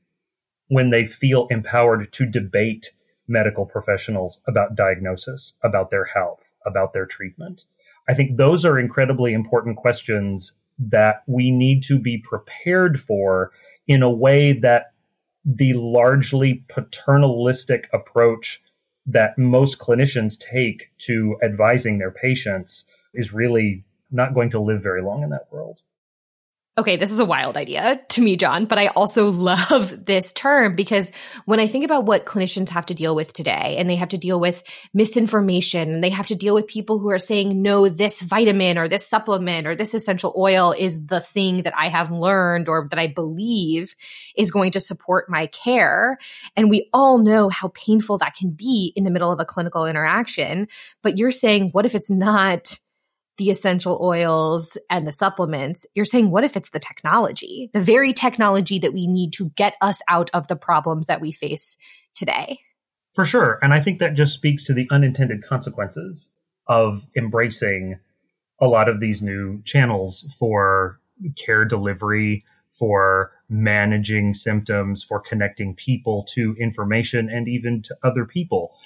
when 0.69 0.91
they 0.91 1.07
feel 1.07 1.47
empowered 1.51 2.13
to 2.13 2.27
debate 2.27 2.91
medical 3.27 3.65
professionals 3.65 4.41
about 4.47 4.75
diagnosis, 4.75 5.57
about 5.63 5.91
their 5.91 6.05
health, 6.05 6.53
about 6.67 6.93
their 6.93 7.07
treatment? 7.07 7.65
I 8.09 8.15
think 8.15 8.37
those 8.37 8.65
are 8.65 8.79
incredibly 8.79 9.33
important 9.33 9.77
questions 9.77 10.59
that 10.79 11.23
we 11.27 11.51
need 11.51 11.83
to 11.85 11.99
be 11.99 12.19
prepared 12.19 13.01
for 13.01 13.53
in 13.87 14.03
a 14.03 14.11
way 14.11 14.53
that 14.61 14.93
the 15.45 15.73
largely 15.73 16.65
paternalistic 16.69 17.89
approach 17.93 18.63
that 19.07 19.39
most 19.39 19.79
clinicians 19.79 20.39
take 20.39 20.91
to 20.99 21.39
advising 21.43 21.99
their 21.99 22.11
patients 22.11 22.85
is 23.15 23.33
really 23.33 23.85
not 24.11 24.35
going 24.35 24.51
to 24.51 24.61
live 24.61 24.83
very 24.83 25.03
long 25.03 25.23
in 25.23 25.31
that 25.31 25.51
world. 25.51 25.81
Okay, 26.79 26.95
this 26.95 27.11
is 27.11 27.19
a 27.19 27.25
wild 27.25 27.57
idea 27.57 28.01
to 28.11 28.23
me, 28.23 28.37
John, 28.37 28.67
but 28.67 28.79
I 28.79 28.87
also 28.87 29.33
love 29.33 30.07
this 30.07 30.33
term 30.33 30.77
because 30.77 31.11
when 31.45 31.59
I 31.59 31.67
think 31.67 31.85
about 31.85 32.05
what 32.05 32.25
clinicians 32.25 32.69
have 32.69 32.87
to 32.87 32.95
deal 32.95 33.17
with 33.17 33.33
today 33.33 33.75
and 33.79 33.91
they 33.91 33.97
have 33.97 34.11
to 34.11 34.17
deal 34.17 34.39
with 34.39 34.63
misinformation 34.95 35.93
and 35.93 36.05
they 36.05 36.11
have 36.11 36.29
to 36.29 36.37
deal 36.37 36.55
with 36.55 36.69
people 36.69 37.01
who 37.01 37.11
are 37.11 37.19
saying, 37.19 37.63
no, 37.63 37.89
this 37.89 38.23
vitamin 38.23 38.79
or 38.79 38.87
this 38.87 39.09
supplement 39.09 39.67
or 39.67 39.75
this 39.75 39.93
essential 39.93 40.33
oil 40.39 40.71
is 40.71 41.05
the 41.07 41.21
thing 41.21 41.63
that 41.63 41.77
I 41.77 41.89
have 41.89 42.13
learned 42.13 42.69
or 42.69 42.87
that 42.91 42.99
I 42.99 43.09
believe 43.09 43.97
is 44.37 44.53
going 44.53 44.71
to 44.73 44.81
support 44.81 45.29
my 45.29 45.49
care. 45.49 46.17
And 46.55 46.71
we 46.71 46.89
all 46.93 47.19
know 47.19 47.49
how 47.49 47.73
painful 47.75 48.19
that 48.19 48.37
can 48.37 48.51
be 48.51 48.93
in 48.95 49.03
the 49.03 49.11
middle 49.11 49.33
of 49.33 49.41
a 49.41 49.45
clinical 49.45 49.85
interaction. 49.85 50.69
But 51.03 51.19
you're 51.19 51.33
saying, 51.33 51.71
what 51.73 51.87
if 51.87 51.97
it's 51.97 52.11
not? 52.11 52.79
The 53.39 53.51
essential 53.51 53.99
oils 54.03 54.77
and 54.91 55.07
the 55.07 55.13
supplements, 55.13 55.87
you're 55.95 56.05
saying, 56.05 56.31
what 56.31 56.45
if 56.45 56.57
it's 56.57 56.71
the 56.71 56.81
technology, 56.81 57.71
the 57.73 57.81
very 57.81 58.13
technology 58.13 58.79
that 58.81 58.93
we 58.93 59.07
need 59.07 59.33
to 59.35 59.51
get 59.51 59.75
us 59.81 60.03
out 60.09 60.29
of 60.35 60.49
the 60.49 60.57
problems 60.57 61.07
that 61.07 61.21
we 61.21 61.33
face 61.33 61.77
today? 62.15 62.59
For 63.15 63.25
sure. 63.25 63.59
And 63.63 63.73
I 63.73 63.81
think 63.81 64.01
that 64.01 64.15
just 64.15 64.35
speaks 64.35 64.65
to 64.65 64.75
the 64.75 64.89
unintended 64.91 65.43
consequences 65.43 66.31
of 66.67 67.07
embracing 67.17 67.99
a 68.61 68.67
lot 68.67 68.89
of 68.89 69.01
these 69.01 69.23
new 69.23 69.63
channels 69.63 70.37
for 70.39 71.01
care 71.37 71.65
delivery, 71.65 72.45
for 72.69 73.33
managing 73.49 74.35
symptoms, 74.35 75.03
for 75.03 75.21
connecting 75.21 75.75
people 75.75 76.23
to 76.35 76.55
information 76.61 77.31
and 77.31 77.49
even 77.49 77.83
to 77.83 77.97
other 78.03 78.25
people. 78.25 78.77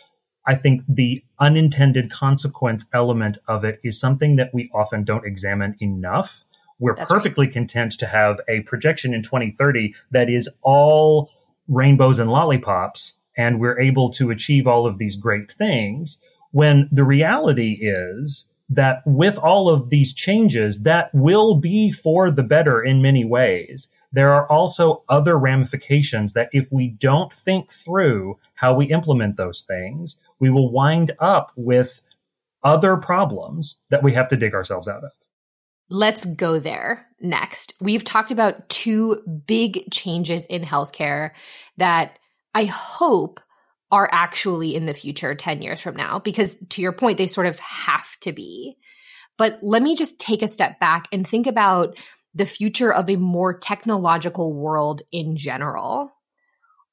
I 0.45 0.55
think 0.57 0.83
the 0.89 1.23
unintended 1.39 2.11
consequence 2.11 2.85
element 2.93 3.39
of 3.47 3.65
it 3.65 3.81
is 3.85 4.01
something 4.01 4.37
that 4.37 4.53
we 4.53 4.71
often 4.75 5.05
don't 5.05 5.27
examine 5.27 5.77
enough. 5.81 6.45
We're 6.79 6.97
That's 6.97 7.13
perfectly 7.13 7.47
right. 7.47 7.53
content 7.53 7.93
to 8.01 8.07
have 8.07 8.41
a 8.49 8.61
projection 8.61 9.15
in 9.15 9.23
2030 9.23 9.95
that 10.11 10.29
is 10.29 10.49
all 10.63 11.31
rainbows 11.69 12.19
and 12.19 12.31
lollipops, 12.31 13.15
and 13.37 13.61
we're 13.61 13.79
able 13.79 14.11
to 14.11 14.31
achieve 14.31 14.67
all 14.67 14.87
of 14.87 14.99
these 14.99 15.17
great 15.17 15.53
things. 15.53 16.19
When 16.51 16.89
the 16.91 17.05
reality 17.05 17.79
is 17.81 18.47
that 18.71 19.03
with 19.07 19.39
all 19.39 19.69
of 19.69 19.91
these 19.91 20.13
changes, 20.13 20.83
that 20.83 21.11
will 21.15 21.55
be 21.55 21.93
for 21.93 22.31
the 22.31 22.43
better 22.43 22.83
in 22.83 23.01
many 23.01 23.25
ways 23.25 23.89
there 24.13 24.33
are 24.33 24.47
also 24.51 25.05
other 25.09 25.39
ramifications 25.39 26.35
that 26.35 26.49
if 26.53 26.71
we 26.71 26.89
don't 26.89 27.33
think 27.33 27.71
through 27.71 28.39
how 28.55 28.75
we 28.75 28.87
implement 28.87 29.37
those 29.37 29.63
things, 29.63 30.17
we 30.39 30.51
will 30.51 30.71
wind 30.71 31.13
up 31.19 31.53
with 31.57 32.01
other 32.63 32.97
problems 32.97 33.79
that 33.91 34.03
we 34.03 34.13
have 34.13 34.29
to 34.29 34.37
dig 34.37 34.55
ourselves 34.55 34.87
out 34.87 35.03
of. 35.05 35.11
Let's 35.89 36.25
go 36.25 36.59
there 36.59 37.07
next. 37.21 37.75
We've 37.81 38.05
talked 38.05 38.31
about 38.31 38.69
two 38.69 39.23
big 39.47 39.91
changes 39.91 40.45
in 40.47 40.63
healthcare 40.63 41.33
that 41.77 42.19
I 42.55 42.65
hope 42.65 43.41
are 43.91 44.09
actually 44.11 44.75
in 44.75 44.87
the 44.87 44.95
future 44.95 45.35
10 45.35 45.61
years 45.61 45.81
from 45.81 45.97
now, 45.97 46.19
because 46.19 46.57
to 46.71 46.81
your 46.81 46.93
point, 46.93 47.19
they 47.19 47.27
sort 47.27 47.47
of 47.47 47.59
have 47.59 48.17
to 48.21 48.33
be. 48.33 48.77
But 49.37 49.59
let 49.63 49.83
me 49.83 49.95
just 49.95 50.19
take 50.19 50.43
a 50.43 50.49
step 50.49 50.81
back 50.81 51.09
and 51.13 51.27
think 51.27 51.47
about 51.47 51.97
the 52.35 52.47
future 52.47 52.93
of 52.93 53.11
a 53.11 53.17
more 53.17 53.59
technological 53.59 54.53
world 54.53 55.03
in 55.13 55.37
general, 55.37 56.13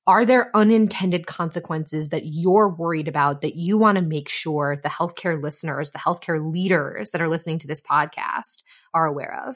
are 0.08 0.26
there 0.26 0.50
unintended 0.56 1.28
consequences 1.28 2.10
that 2.10 2.24
you're 2.26 2.76
worried 2.76 3.08
about 3.08 3.42
that 3.42 3.56
you 3.56 3.78
want 3.78 3.98
to 3.98 4.04
make 4.04 4.28
sure 4.28 4.80
the 4.82 4.90
healthcare 4.90 5.42
listeners, 5.42 5.92
the 5.92 6.00
healthcare 6.00 6.52
leaders 6.52 7.12
that 7.12 7.22
are 7.22 7.28
listening 7.28 7.60
to 7.60 7.68
this 7.68 7.82
podcast 7.82 8.64
are 8.94 9.06
aware 9.06 9.44
of? 9.48 9.56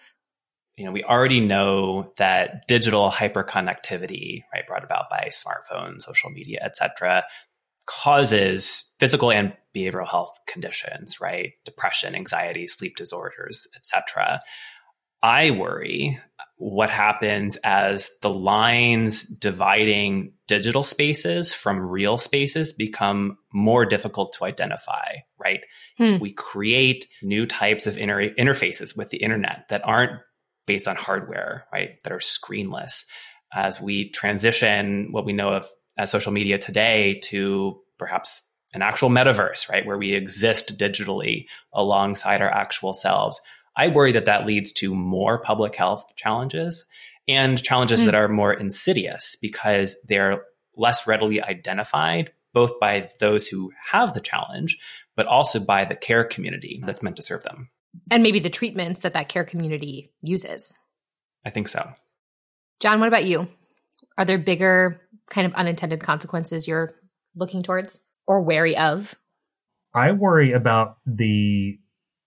You 0.77 0.85
know, 0.85 0.91
we 0.91 1.03
already 1.03 1.39
know 1.39 2.11
that 2.17 2.67
digital 2.67 3.11
hyperconnectivity, 3.11 4.43
right, 4.53 4.65
brought 4.67 4.83
about 4.83 5.09
by 5.09 5.29
smartphones, 5.31 6.03
social 6.03 6.29
media, 6.29 6.59
et 6.63 6.75
cetera, 6.75 7.23
causes 7.85 8.93
physical 8.99 9.31
and 9.31 9.53
behavioral 9.75 10.07
health 10.07 10.37
conditions, 10.47 11.19
right? 11.19 11.53
Depression, 11.65 12.15
anxiety, 12.15 12.67
sleep 12.67 12.95
disorders, 12.95 13.67
et 13.75 13.85
cetera. 13.85 14.39
I 15.23 15.51
worry 15.51 16.19
what 16.57 16.89
happens 16.89 17.57
as 17.63 18.12
the 18.21 18.29
lines 18.29 19.23
dividing 19.23 20.33
digital 20.47 20.83
spaces 20.83 21.53
from 21.53 21.79
real 21.79 22.17
spaces 22.17 22.73
become 22.73 23.38
more 23.53 23.86
difficult 23.86 24.33
to 24.33 24.45
identify, 24.45 25.15
right? 25.39 25.62
Hmm. 25.97 26.19
We 26.19 26.33
create 26.33 27.07
new 27.21 27.45
types 27.45 27.88
of 27.88 27.97
inter- 27.97 28.33
interfaces 28.36 28.97
with 28.97 29.09
the 29.09 29.17
internet 29.17 29.65
that 29.69 29.86
aren't 29.86 30.19
based 30.67 30.88
on 30.88 30.95
hardware, 30.95 31.65
right? 31.71 31.91
That 32.03 32.13
are 32.13 32.19
screenless. 32.19 33.05
As 33.53 33.81
we 33.81 34.09
transition 34.09 35.09
what 35.12 35.25
we 35.25 35.33
know 35.33 35.49
of 35.53 35.69
as 35.97 36.12
social 36.12 36.31
media 36.31 36.57
today 36.57 37.19
to 37.25 37.79
perhaps 37.97 38.49
an 38.73 38.81
actual 38.81 39.09
metaverse, 39.09 39.69
right? 39.69 39.86
Where 39.86 39.97
we 39.97 40.13
exist 40.13 40.77
digitally 40.77 41.45
alongside 41.73 42.41
our 42.41 42.49
actual 42.49 42.93
selves 42.93 43.39
I 43.75 43.88
worry 43.88 44.12
that 44.13 44.25
that 44.25 44.45
leads 44.45 44.71
to 44.73 44.93
more 44.93 45.39
public 45.41 45.75
health 45.75 46.05
challenges 46.15 46.86
and 47.27 47.62
challenges 47.62 48.01
mm. 48.01 48.05
that 48.05 48.15
are 48.15 48.27
more 48.27 48.53
insidious 48.53 49.36
because 49.41 49.95
they're 50.07 50.43
less 50.75 51.07
readily 51.07 51.41
identified 51.41 52.31
both 52.53 52.79
by 52.79 53.09
those 53.19 53.47
who 53.47 53.71
have 53.91 54.13
the 54.13 54.21
challenge, 54.21 54.77
but 55.15 55.25
also 55.25 55.59
by 55.59 55.86
the 55.86 55.95
care 55.95 56.23
community 56.23 56.81
that's 56.86 57.01
meant 57.01 57.15
to 57.15 57.23
serve 57.23 57.43
them. 57.43 57.69
And 58.12 58.23
maybe 58.23 58.39
the 58.39 58.49
treatments 58.49 59.01
that 59.01 59.13
that 59.13 59.29
care 59.29 59.43
community 59.43 60.12
uses. 60.21 60.73
I 61.45 61.49
think 61.49 61.67
so. 61.67 61.91
John, 62.79 62.99
what 62.99 63.07
about 63.07 63.25
you? 63.25 63.47
Are 64.17 64.25
there 64.25 64.38
bigger 64.38 65.01
kind 65.29 65.47
of 65.47 65.53
unintended 65.53 66.01
consequences 66.01 66.67
you're 66.67 66.93
looking 67.36 67.63
towards 67.63 68.05
or 68.27 68.41
wary 68.41 68.77
of? 68.77 69.15
I 69.93 70.12
worry 70.12 70.53
about 70.53 70.97
the 71.05 71.79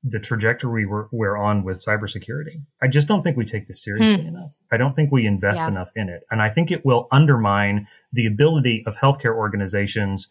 the 0.08 0.20
trajectory 0.20 0.86
we're, 0.86 1.06
we're 1.10 1.36
on 1.36 1.64
with 1.64 1.84
cybersecurity. 1.84 2.62
I 2.80 2.86
just 2.86 3.08
don't 3.08 3.22
think 3.22 3.36
we 3.36 3.44
take 3.44 3.66
this 3.66 3.82
seriously 3.82 4.22
hmm. 4.22 4.28
enough. 4.28 4.56
I 4.70 4.76
don't 4.76 4.94
think 4.94 5.10
we 5.10 5.26
invest 5.26 5.62
yeah. 5.62 5.68
enough 5.68 5.90
in 5.96 6.08
it. 6.08 6.22
And 6.30 6.40
I 6.40 6.50
think 6.50 6.70
it 6.70 6.84
will 6.84 7.08
undermine 7.10 7.88
the 8.12 8.26
ability 8.26 8.84
of 8.86 8.96
healthcare 8.96 9.34
organizations 9.34 10.28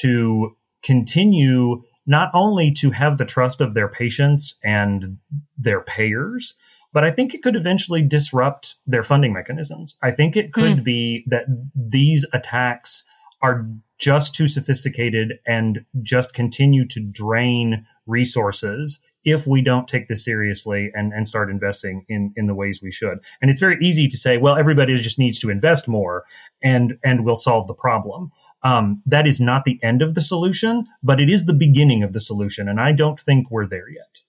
to 0.00 0.56
continue 0.84 1.82
not 2.06 2.30
only 2.32 2.72
to 2.72 2.90
have 2.90 3.18
the 3.18 3.24
trust 3.24 3.60
of 3.60 3.74
their 3.74 3.88
patients 3.88 4.58
and 4.62 5.18
their 5.58 5.80
payers, 5.80 6.54
but 6.92 7.04
I 7.04 7.10
think 7.10 7.34
it 7.34 7.42
could 7.42 7.56
eventually 7.56 8.02
disrupt 8.02 8.76
their 8.86 9.02
funding 9.02 9.32
mechanisms. 9.32 9.96
I 10.00 10.12
think 10.12 10.36
it 10.36 10.52
could 10.52 10.78
hmm. 10.78 10.84
be 10.84 11.24
that 11.28 11.44
these 11.74 12.24
attacks 12.32 13.02
are 13.42 13.68
just 13.98 14.34
too 14.34 14.48
sophisticated 14.48 15.40
and 15.46 15.84
just 16.02 16.32
continue 16.32 16.86
to 16.86 17.00
drain 17.00 17.86
resources 18.08 19.00
if 19.24 19.46
we 19.46 19.60
don't 19.62 19.86
take 19.86 20.08
this 20.08 20.24
seriously 20.24 20.90
and, 20.94 21.12
and 21.12 21.28
start 21.28 21.50
investing 21.50 22.04
in, 22.08 22.32
in 22.36 22.46
the 22.46 22.54
ways 22.54 22.80
we 22.82 22.90
should. 22.90 23.18
And 23.40 23.50
it's 23.50 23.60
very 23.60 23.76
easy 23.80 24.08
to 24.08 24.16
say, 24.16 24.38
well, 24.38 24.56
everybody 24.56 24.96
just 24.96 25.18
needs 25.18 25.38
to 25.40 25.50
invest 25.50 25.86
more 25.86 26.24
and, 26.62 26.98
and 27.04 27.24
we'll 27.24 27.36
solve 27.36 27.66
the 27.66 27.74
problem. 27.74 28.30
Um, 28.62 29.02
that 29.06 29.26
is 29.26 29.40
not 29.40 29.64
the 29.64 29.78
end 29.82 30.02
of 30.02 30.14
the 30.14 30.20
solution, 30.20 30.86
but 31.02 31.20
it 31.20 31.30
is 31.30 31.44
the 31.44 31.54
beginning 31.54 32.02
of 32.02 32.12
the 32.12 32.20
solution. 32.20 32.68
And 32.68 32.80
I 32.80 32.92
don't 32.92 33.20
think 33.20 33.50
we're 33.50 33.68
there 33.68 33.88
yet. 33.88 34.20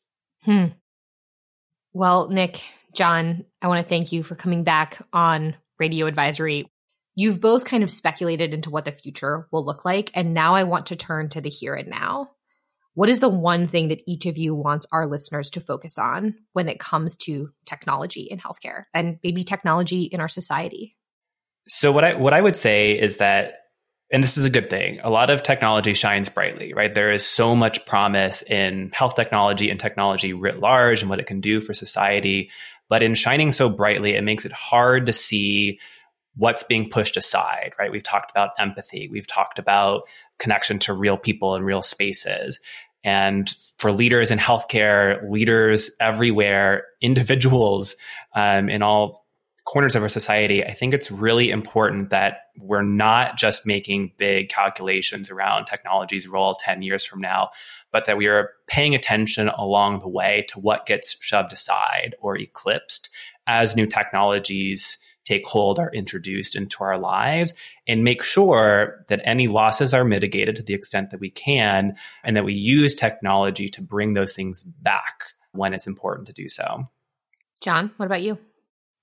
Hmm. 0.43 0.73
Well, 1.93 2.29
Nick, 2.29 2.61
John, 2.93 3.45
I 3.61 3.67
want 3.67 3.83
to 3.83 3.89
thank 3.89 4.11
you 4.11 4.21
for 4.23 4.35
coming 4.35 4.63
back 4.63 5.01
on 5.11 5.55
Radio 5.79 6.05
Advisory. 6.05 6.67
You've 7.15 7.41
both 7.41 7.65
kind 7.65 7.83
of 7.83 7.91
speculated 7.91 8.53
into 8.53 8.69
what 8.69 8.85
the 8.85 8.91
future 8.91 9.47
will 9.51 9.65
look 9.65 9.83
like. 9.83 10.11
And 10.13 10.33
now 10.33 10.55
I 10.55 10.63
want 10.63 10.87
to 10.87 10.95
turn 10.95 11.29
to 11.29 11.41
the 11.41 11.49
here 11.49 11.73
and 11.73 11.89
now. 11.89 12.31
What 12.99 13.07
is 13.07 13.21
the 13.21 13.29
one 13.29 13.69
thing 13.69 13.87
that 13.87 14.03
each 14.07 14.25
of 14.25 14.37
you 14.37 14.53
wants 14.53 14.85
our 14.91 15.07
listeners 15.07 15.49
to 15.51 15.61
focus 15.61 15.97
on 15.97 16.35
when 16.51 16.67
it 16.67 16.81
comes 16.81 17.15
to 17.15 17.49
technology 17.65 18.23
in 18.23 18.39
healthcare 18.39 18.83
and 18.93 19.19
maybe 19.23 19.45
technology 19.45 20.01
in 20.01 20.19
our 20.19 20.27
society? 20.27 20.97
So 21.69 21.93
what 21.93 22.03
I 22.03 22.15
what 22.15 22.33
I 22.33 22.41
would 22.41 22.57
say 22.57 22.99
is 22.99 23.15
that 23.19 23.53
and 24.11 24.21
this 24.21 24.37
is 24.37 24.43
a 24.43 24.49
good 24.49 24.69
thing. 24.69 24.99
A 25.01 25.09
lot 25.09 25.29
of 25.29 25.43
technology 25.43 25.93
shines 25.93 26.27
brightly, 26.27 26.73
right? 26.73 26.93
There 26.93 27.09
is 27.13 27.25
so 27.25 27.55
much 27.55 27.85
promise 27.85 28.41
in 28.41 28.91
health 28.91 29.15
technology 29.15 29.69
and 29.69 29.79
technology 29.79 30.33
writ 30.33 30.59
large 30.59 30.99
and 30.99 31.09
what 31.09 31.21
it 31.21 31.25
can 31.25 31.39
do 31.39 31.61
for 31.61 31.73
society. 31.73 32.51
But 32.89 33.01
in 33.01 33.15
shining 33.15 33.53
so 33.53 33.69
brightly, 33.69 34.15
it 34.15 34.25
makes 34.25 34.43
it 34.43 34.51
hard 34.51 35.05
to 35.05 35.13
see 35.13 35.79
what's 36.35 36.63
being 36.63 36.89
pushed 36.89 37.17
aside, 37.17 37.73
right? 37.79 37.91
We've 37.91 38.03
talked 38.03 38.31
about 38.31 38.51
empathy. 38.57 39.09
We've 39.09 39.27
talked 39.27 39.59
about 39.59 40.03
connection 40.37 40.79
to 40.79 40.93
real 40.93 41.17
people 41.17 41.55
and 41.55 41.65
real 41.65 41.81
spaces. 41.81 42.59
And 43.03 43.53
for 43.77 43.91
leaders 43.91 44.31
in 44.31 44.39
healthcare, 44.39 45.29
leaders 45.29 45.91
everywhere, 45.99 46.85
individuals 47.01 47.95
um, 48.35 48.69
in 48.69 48.81
all 48.81 49.25
corners 49.65 49.95
of 49.95 50.01
our 50.01 50.09
society, 50.09 50.65
I 50.65 50.73
think 50.73 50.93
it's 50.93 51.11
really 51.11 51.51
important 51.51 52.09
that 52.09 52.39
we're 52.57 52.81
not 52.81 53.37
just 53.37 53.67
making 53.67 54.13
big 54.17 54.49
calculations 54.49 55.29
around 55.29 55.65
technology's 55.65 56.27
role 56.27 56.55
10 56.55 56.81
years 56.81 57.05
from 57.05 57.19
now, 57.19 57.49
but 57.91 58.05
that 58.05 58.17
we 58.17 58.27
are 58.27 58.51
paying 58.67 58.95
attention 58.95 59.47
along 59.49 59.99
the 59.99 60.07
way 60.09 60.45
to 60.49 60.59
what 60.59 60.87
gets 60.87 61.15
shoved 61.21 61.53
aside 61.53 62.15
or 62.19 62.35
eclipsed 62.35 63.09
as 63.45 63.75
new 63.75 63.85
technologies 63.85 64.97
take 65.29 65.45
hold 65.45 65.77
are 65.79 65.91
introduced 65.93 66.55
into 66.55 66.83
our 66.83 66.97
lives 66.97 67.53
and 67.87 68.03
make 68.03 68.23
sure 68.23 69.05
that 69.07 69.21
any 69.23 69.47
losses 69.47 69.93
are 69.93 70.03
mitigated 70.03 70.55
to 70.55 70.63
the 70.63 70.73
extent 70.73 71.11
that 71.11 71.19
we 71.19 71.29
can 71.29 71.95
and 72.23 72.35
that 72.35 72.45
we 72.45 72.53
use 72.53 72.95
technology 72.95 73.69
to 73.69 73.81
bring 73.81 74.13
those 74.13 74.35
things 74.35 74.63
back 74.63 75.33
when 75.51 75.73
it's 75.73 75.87
important 75.87 76.27
to 76.27 76.33
do 76.33 76.49
so. 76.49 76.89
John, 77.61 77.91
what 77.97 78.07
about 78.07 78.21
you? 78.21 78.37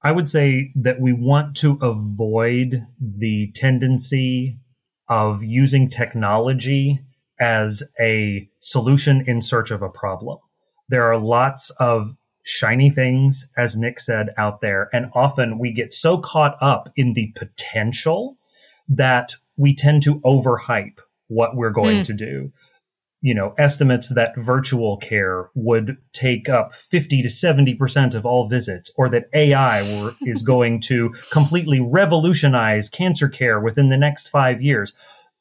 I 0.03 0.12
would 0.12 0.29
say 0.29 0.73
that 0.77 1.01
we 1.01 1.12
want 1.12 1.57
to 1.59 1.79
avoid 1.81 2.87
the 3.01 3.53
tendency 3.55 4.59
of 5.09 5.45
using 5.45 5.89
technology 5.89 7.01
as 7.39 7.83
a 8.01 8.49
solution 8.61 9.25
in 9.27 9.41
search 9.41 9.71
of 9.71 9.83
a 9.83 9.89
problem. 9.89 10.39
There 10.89 11.05
are 11.05 11.19
lots 11.19 11.71
of 11.71 12.17
shiny 12.47 12.91
things, 12.91 13.49
as 13.57 13.77
Nick 13.77 14.01
said, 14.01 14.31
out 14.37 14.61
there, 14.61 14.89
and 14.93 15.11
often 15.15 15.59
we 15.59 15.73
get 15.73 15.93
so 15.93 16.19
caught 16.19 16.57
up 16.61 16.93
in 16.97 17.13
the 17.13 17.33
potential 17.35 18.37
that 18.89 19.35
we 19.57 19.75
tend 19.75 20.05
to 20.05 20.21
overhype 20.21 21.01
what 21.29 21.57
we're 21.57 21.71
going 21.71 21.99
hmm. 21.99 22.03
to 22.03 22.13
do 22.13 22.53
you 23.27 23.35
know, 23.35 23.55
estimates 23.59 24.11
that 24.11 24.37
virtual 24.37 24.99
care 24.99 25.51
would 25.57 25.97
take 26.13 26.49
up 26.49 26.75
50 26.75 27.23
to 27.23 27.29
70% 27.29 28.15
of 28.15 28.25
all 28.25 28.47
visits, 28.47 28.93
or 28.97 29.09
that 29.09 29.29
AI 29.33 29.83
were, 29.83 30.15
is 30.27 30.43
going 30.43 30.81
to 30.83 31.13
completely 31.33 31.81
revolutionize 31.81 32.89
cancer 32.89 33.29
care 33.29 33.59
within 33.59 33.89
the 33.89 33.97
next 33.97 34.29
five 34.29 34.61
years. 34.61 34.93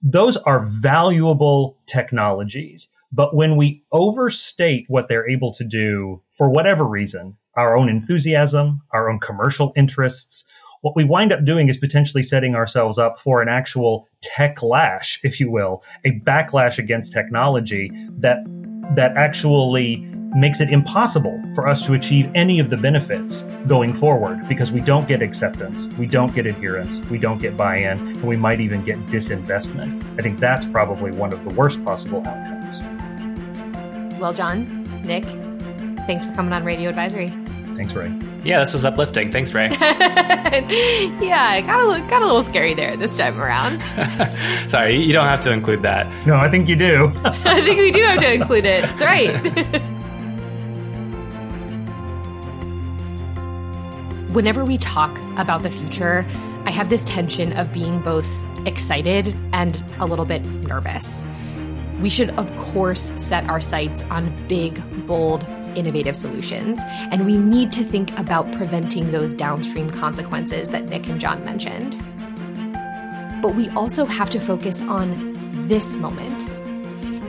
Those 0.02 0.36
are 0.36 0.65
valuable 0.65 1.78
technologies. 1.86 2.89
But 3.12 3.36
when 3.36 3.56
we 3.56 3.84
overstate 3.91 4.86
what 4.88 5.08
they're 5.08 5.30
able 5.30 5.54
to 5.54 5.63
do 5.63 6.22
for 6.32 6.50
whatever 6.50 6.84
reason, 6.84 7.38
our 7.56 7.78
own 7.78 7.89
enthusiasm, 7.89 8.82
our 8.91 9.10
own 9.10 9.20
commercial 9.20 9.72
interests, 9.76 10.44
what 10.82 10.96
we 10.96 11.04
wind 11.04 11.32
up 11.32 11.44
doing 11.44 11.70
is 11.70 11.78
potentially 11.78 12.24
setting 12.24 12.56
ourselves 12.56 12.98
up 12.98 13.20
for 13.20 13.41
an 13.41 13.50
actual 13.50 14.08
tech 14.22 14.62
lash, 14.62 15.20
if 15.24 15.39
you 15.39 15.50
will, 15.50 15.84
a 16.04 16.20
backlash 16.20 16.78
against 16.78 17.13
technology 17.13 17.91
that 18.20 18.39
that 18.96 19.18
actually 19.18 19.98
makes 20.36 20.60
it 20.60 20.70
impossible 20.70 21.41
for 21.56 21.68
us 21.68 21.82
to 21.82 21.94
achieve 21.94 22.30
any 22.36 22.60
of 22.60 22.70
the 22.70 22.76
benefits 22.76 23.44
going 23.68 23.94
forward 23.94 24.48
because 24.50 24.72
we 24.72 24.82
don't 24.82 25.08
get 25.08 25.22
acceptance, 25.22 25.88
we 25.98 26.06
don't 26.06 26.36
get 26.36 26.46
adherence, 26.46 27.00
we 27.10 27.18
don't 27.18 27.39
get 27.39 27.56
buy-in, 27.56 28.00
and 28.00 28.24
we 28.24 28.36
might 28.36 28.60
even 28.60 28.84
get 28.84 28.98
disinvestment. 29.08 30.20
I 30.20 30.22
think 30.22 30.39
that's 30.39 30.65
probably 30.65 31.12
one 31.12 31.34
of 31.34 31.44
the 31.46 31.50
worst 31.52 31.84
possible 31.86 32.20
outcomes. 32.20 32.55
Well, 34.19 34.34
John, 34.34 34.84
Nick, 35.04 35.25
thanks 36.08 36.25
for 36.25 36.34
coming 36.34 36.54
on 36.54 36.63
Radio 36.63 36.89
Advisory. 36.89 37.30
Thanks, 37.75 37.93
Ray. 37.93 38.17
Yeah, 38.45 38.60
this 38.60 38.73
was 38.73 38.86
uplifting. 38.86 39.32
Thanks, 39.32 39.54
Ray. 39.54 39.69
yeah, 41.21 41.60
got 41.62 41.80
a 41.82 41.88
little, 41.88 42.08
got 42.08 42.21
a 42.21 42.25
little 42.25 42.43
scary 42.43 42.73
there 42.73 42.95
this 42.95 43.17
time 43.17 43.41
around. 43.41 43.82
Sorry, 44.69 45.01
you 45.01 45.12
don't 45.12 45.25
have 45.25 45.41
to 45.41 45.51
include 45.51 45.82
that. 45.82 46.08
No, 46.25 46.36
I 46.36 46.49
think 46.49 46.69
you 46.69 46.75
do. 46.75 47.12
I 47.25 47.62
think 47.62 47.80
we 47.80 47.91
do 47.91 48.01
have 48.04 48.19
to 48.19 48.34
include 48.34 48.65
it. 48.65 48.84
That's 48.84 49.01
right. 49.01 49.34
Whenever 54.32 54.63
we 54.63 54.78
talk 54.78 55.17
about 55.38 55.63
the 55.63 55.69
future, 55.69 56.25
I 56.65 56.71
have 56.71 56.89
this 56.89 57.04
tension 57.04 57.54
of 57.54 57.73
being 57.73 57.99
both 58.01 58.39
excited 58.65 59.36
and 59.54 59.82
a 59.99 60.06
little 60.06 60.25
bit 60.25 60.43
nervous. 60.43 61.25
We 61.99 62.10
should, 62.10 62.31
of 62.31 62.53
course, 62.55 63.13
set 63.21 63.49
our 63.49 63.62
sights 63.62 64.03
on 64.03 64.47
big, 64.47 64.81
bold 65.08 65.47
innovative 65.75 66.15
solutions. 66.15 66.81
And 67.12 67.25
we 67.25 67.38
need 67.38 67.71
to 67.73 67.84
think 67.84 68.17
about 68.17 68.51
preventing 68.53 69.12
those 69.12 69.34
downstream 69.34 69.89
consequences 69.89 70.69
that 70.69 70.86
Nick 70.86 71.08
and 71.08 71.19
John 71.19 71.43
mentioned. 71.45 71.91
But 73.41 73.55
we 73.55 73.69
also 73.69 74.05
have 74.05 74.29
to 74.31 74.39
focus 74.39 74.81
on 74.81 75.67
this 75.67 75.95
moment 75.95 76.47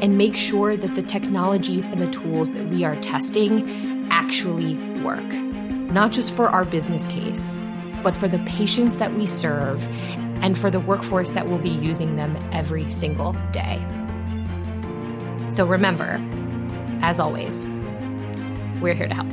and 0.02 0.18
make 0.18 0.36
sure 0.36 0.76
that 0.76 0.94
the 0.94 1.02
technologies 1.02 1.86
and 1.86 2.02
the 2.02 2.10
tools 2.10 2.52
that 2.52 2.66
we 2.68 2.84
are 2.84 2.96
testing 2.96 4.06
actually 4.10 4.74
work, 5.02 5.24
not 5.92 6.12
just 6.12 6.32
for 6.32 6.48
our 6.48 6.64
business 6.64 7.06
case, 7.06 7.58
but 8.02 8.14
for 8.14 8.28
the 8.28 8.38
patients 8.40 8.98
that 8.98 9.14
we 9.14 9.26
serve 9.26 9.86
and 10.42 10.56
for 10.58 10.70
the 10.70 10.80
workforce 10.80 11.30
that 11.32 11.46
will 11.48 11.58
be 11.58 11.70
using 11.70 12.16
them 12.16 12.36
every 12.52 12.90
single 12.90 13.32
day. 13.52 13.82
So 15.56 15.64
remember, 15.64 16.20
as 17.00 17.18
always, 17.18 17.66
we're 18.82 18.92
here 18.92 19.08
to 19.08 19.14
help. 19.14 19.26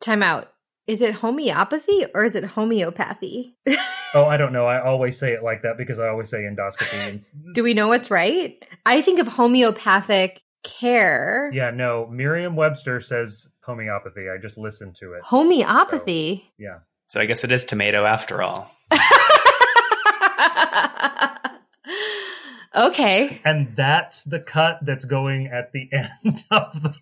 Time 0.00 0.22
out. 0.22 0.50
Is 0.86 1.02
it 1.02 1.16
homeopathy 1.16 2.06
or 2.14 2.24
is 2.24 2.34
it 2.34 2.44
homeopathy? 2.44 3.58
oh, 4.14 4.24
I 4.24 4.38
don't 4.38 4.54
know. 4.54 4.64
I 4.64 4.82
always 4.82 5.18
say 5.18 5.34
it 5.34 5.42
like 5.42 5.60
that 5.64 5.76
because 5.76 5.98
I 5.98 6.08
always 6.08 6.30
say 6.30 6.38
endoscopy. 6.38 7.30
Do 7.52 7.62
we 7.62 7.74
know 7.74 7.88
what's 7.88 8.10
right? 8.10 8.64
I 8.86 9.02
think 9.02 9.18
of 9.18 9.28
homeopathic 9.28 10.40
care. 10.62 11.50
Yeah, 11.52 11.70
no. 11.70 12.06
Merriam 12.06 12.56
Webster 12.56 13.00
says 13.00 13.48
homeopathy. 13.62 14.28
I 14.28 14.38
just 14.40 14.58
listened 14.58 14.94
to 14.96 15.14
it. 15.14 15.22
Homeopathy. 15.22 16.50
Yeah. 16.58 16.78
So 17.08 17.20
I 17.20 17.26
guess 17.26 17.44
it 17.44 17.52
is 17.52 17.64
tomato 17.64 18.04
after 18.04 18.42
all. 18.42 18.70
okay. 22.74 23.40
And 23.44 23.74
that's 23.74 24.24
the 24.24 24.40
cut 24.40 24.80
that's 24.82 25.04
going 25.04 25.46
at 25.46 25.72
the 25.72 25.88
end 25.92 26.44
of 26.50 26.82
the, 26.82 26.94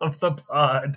of 0.00 0.20
the 0.20 0.32
pod. 0.32 0.96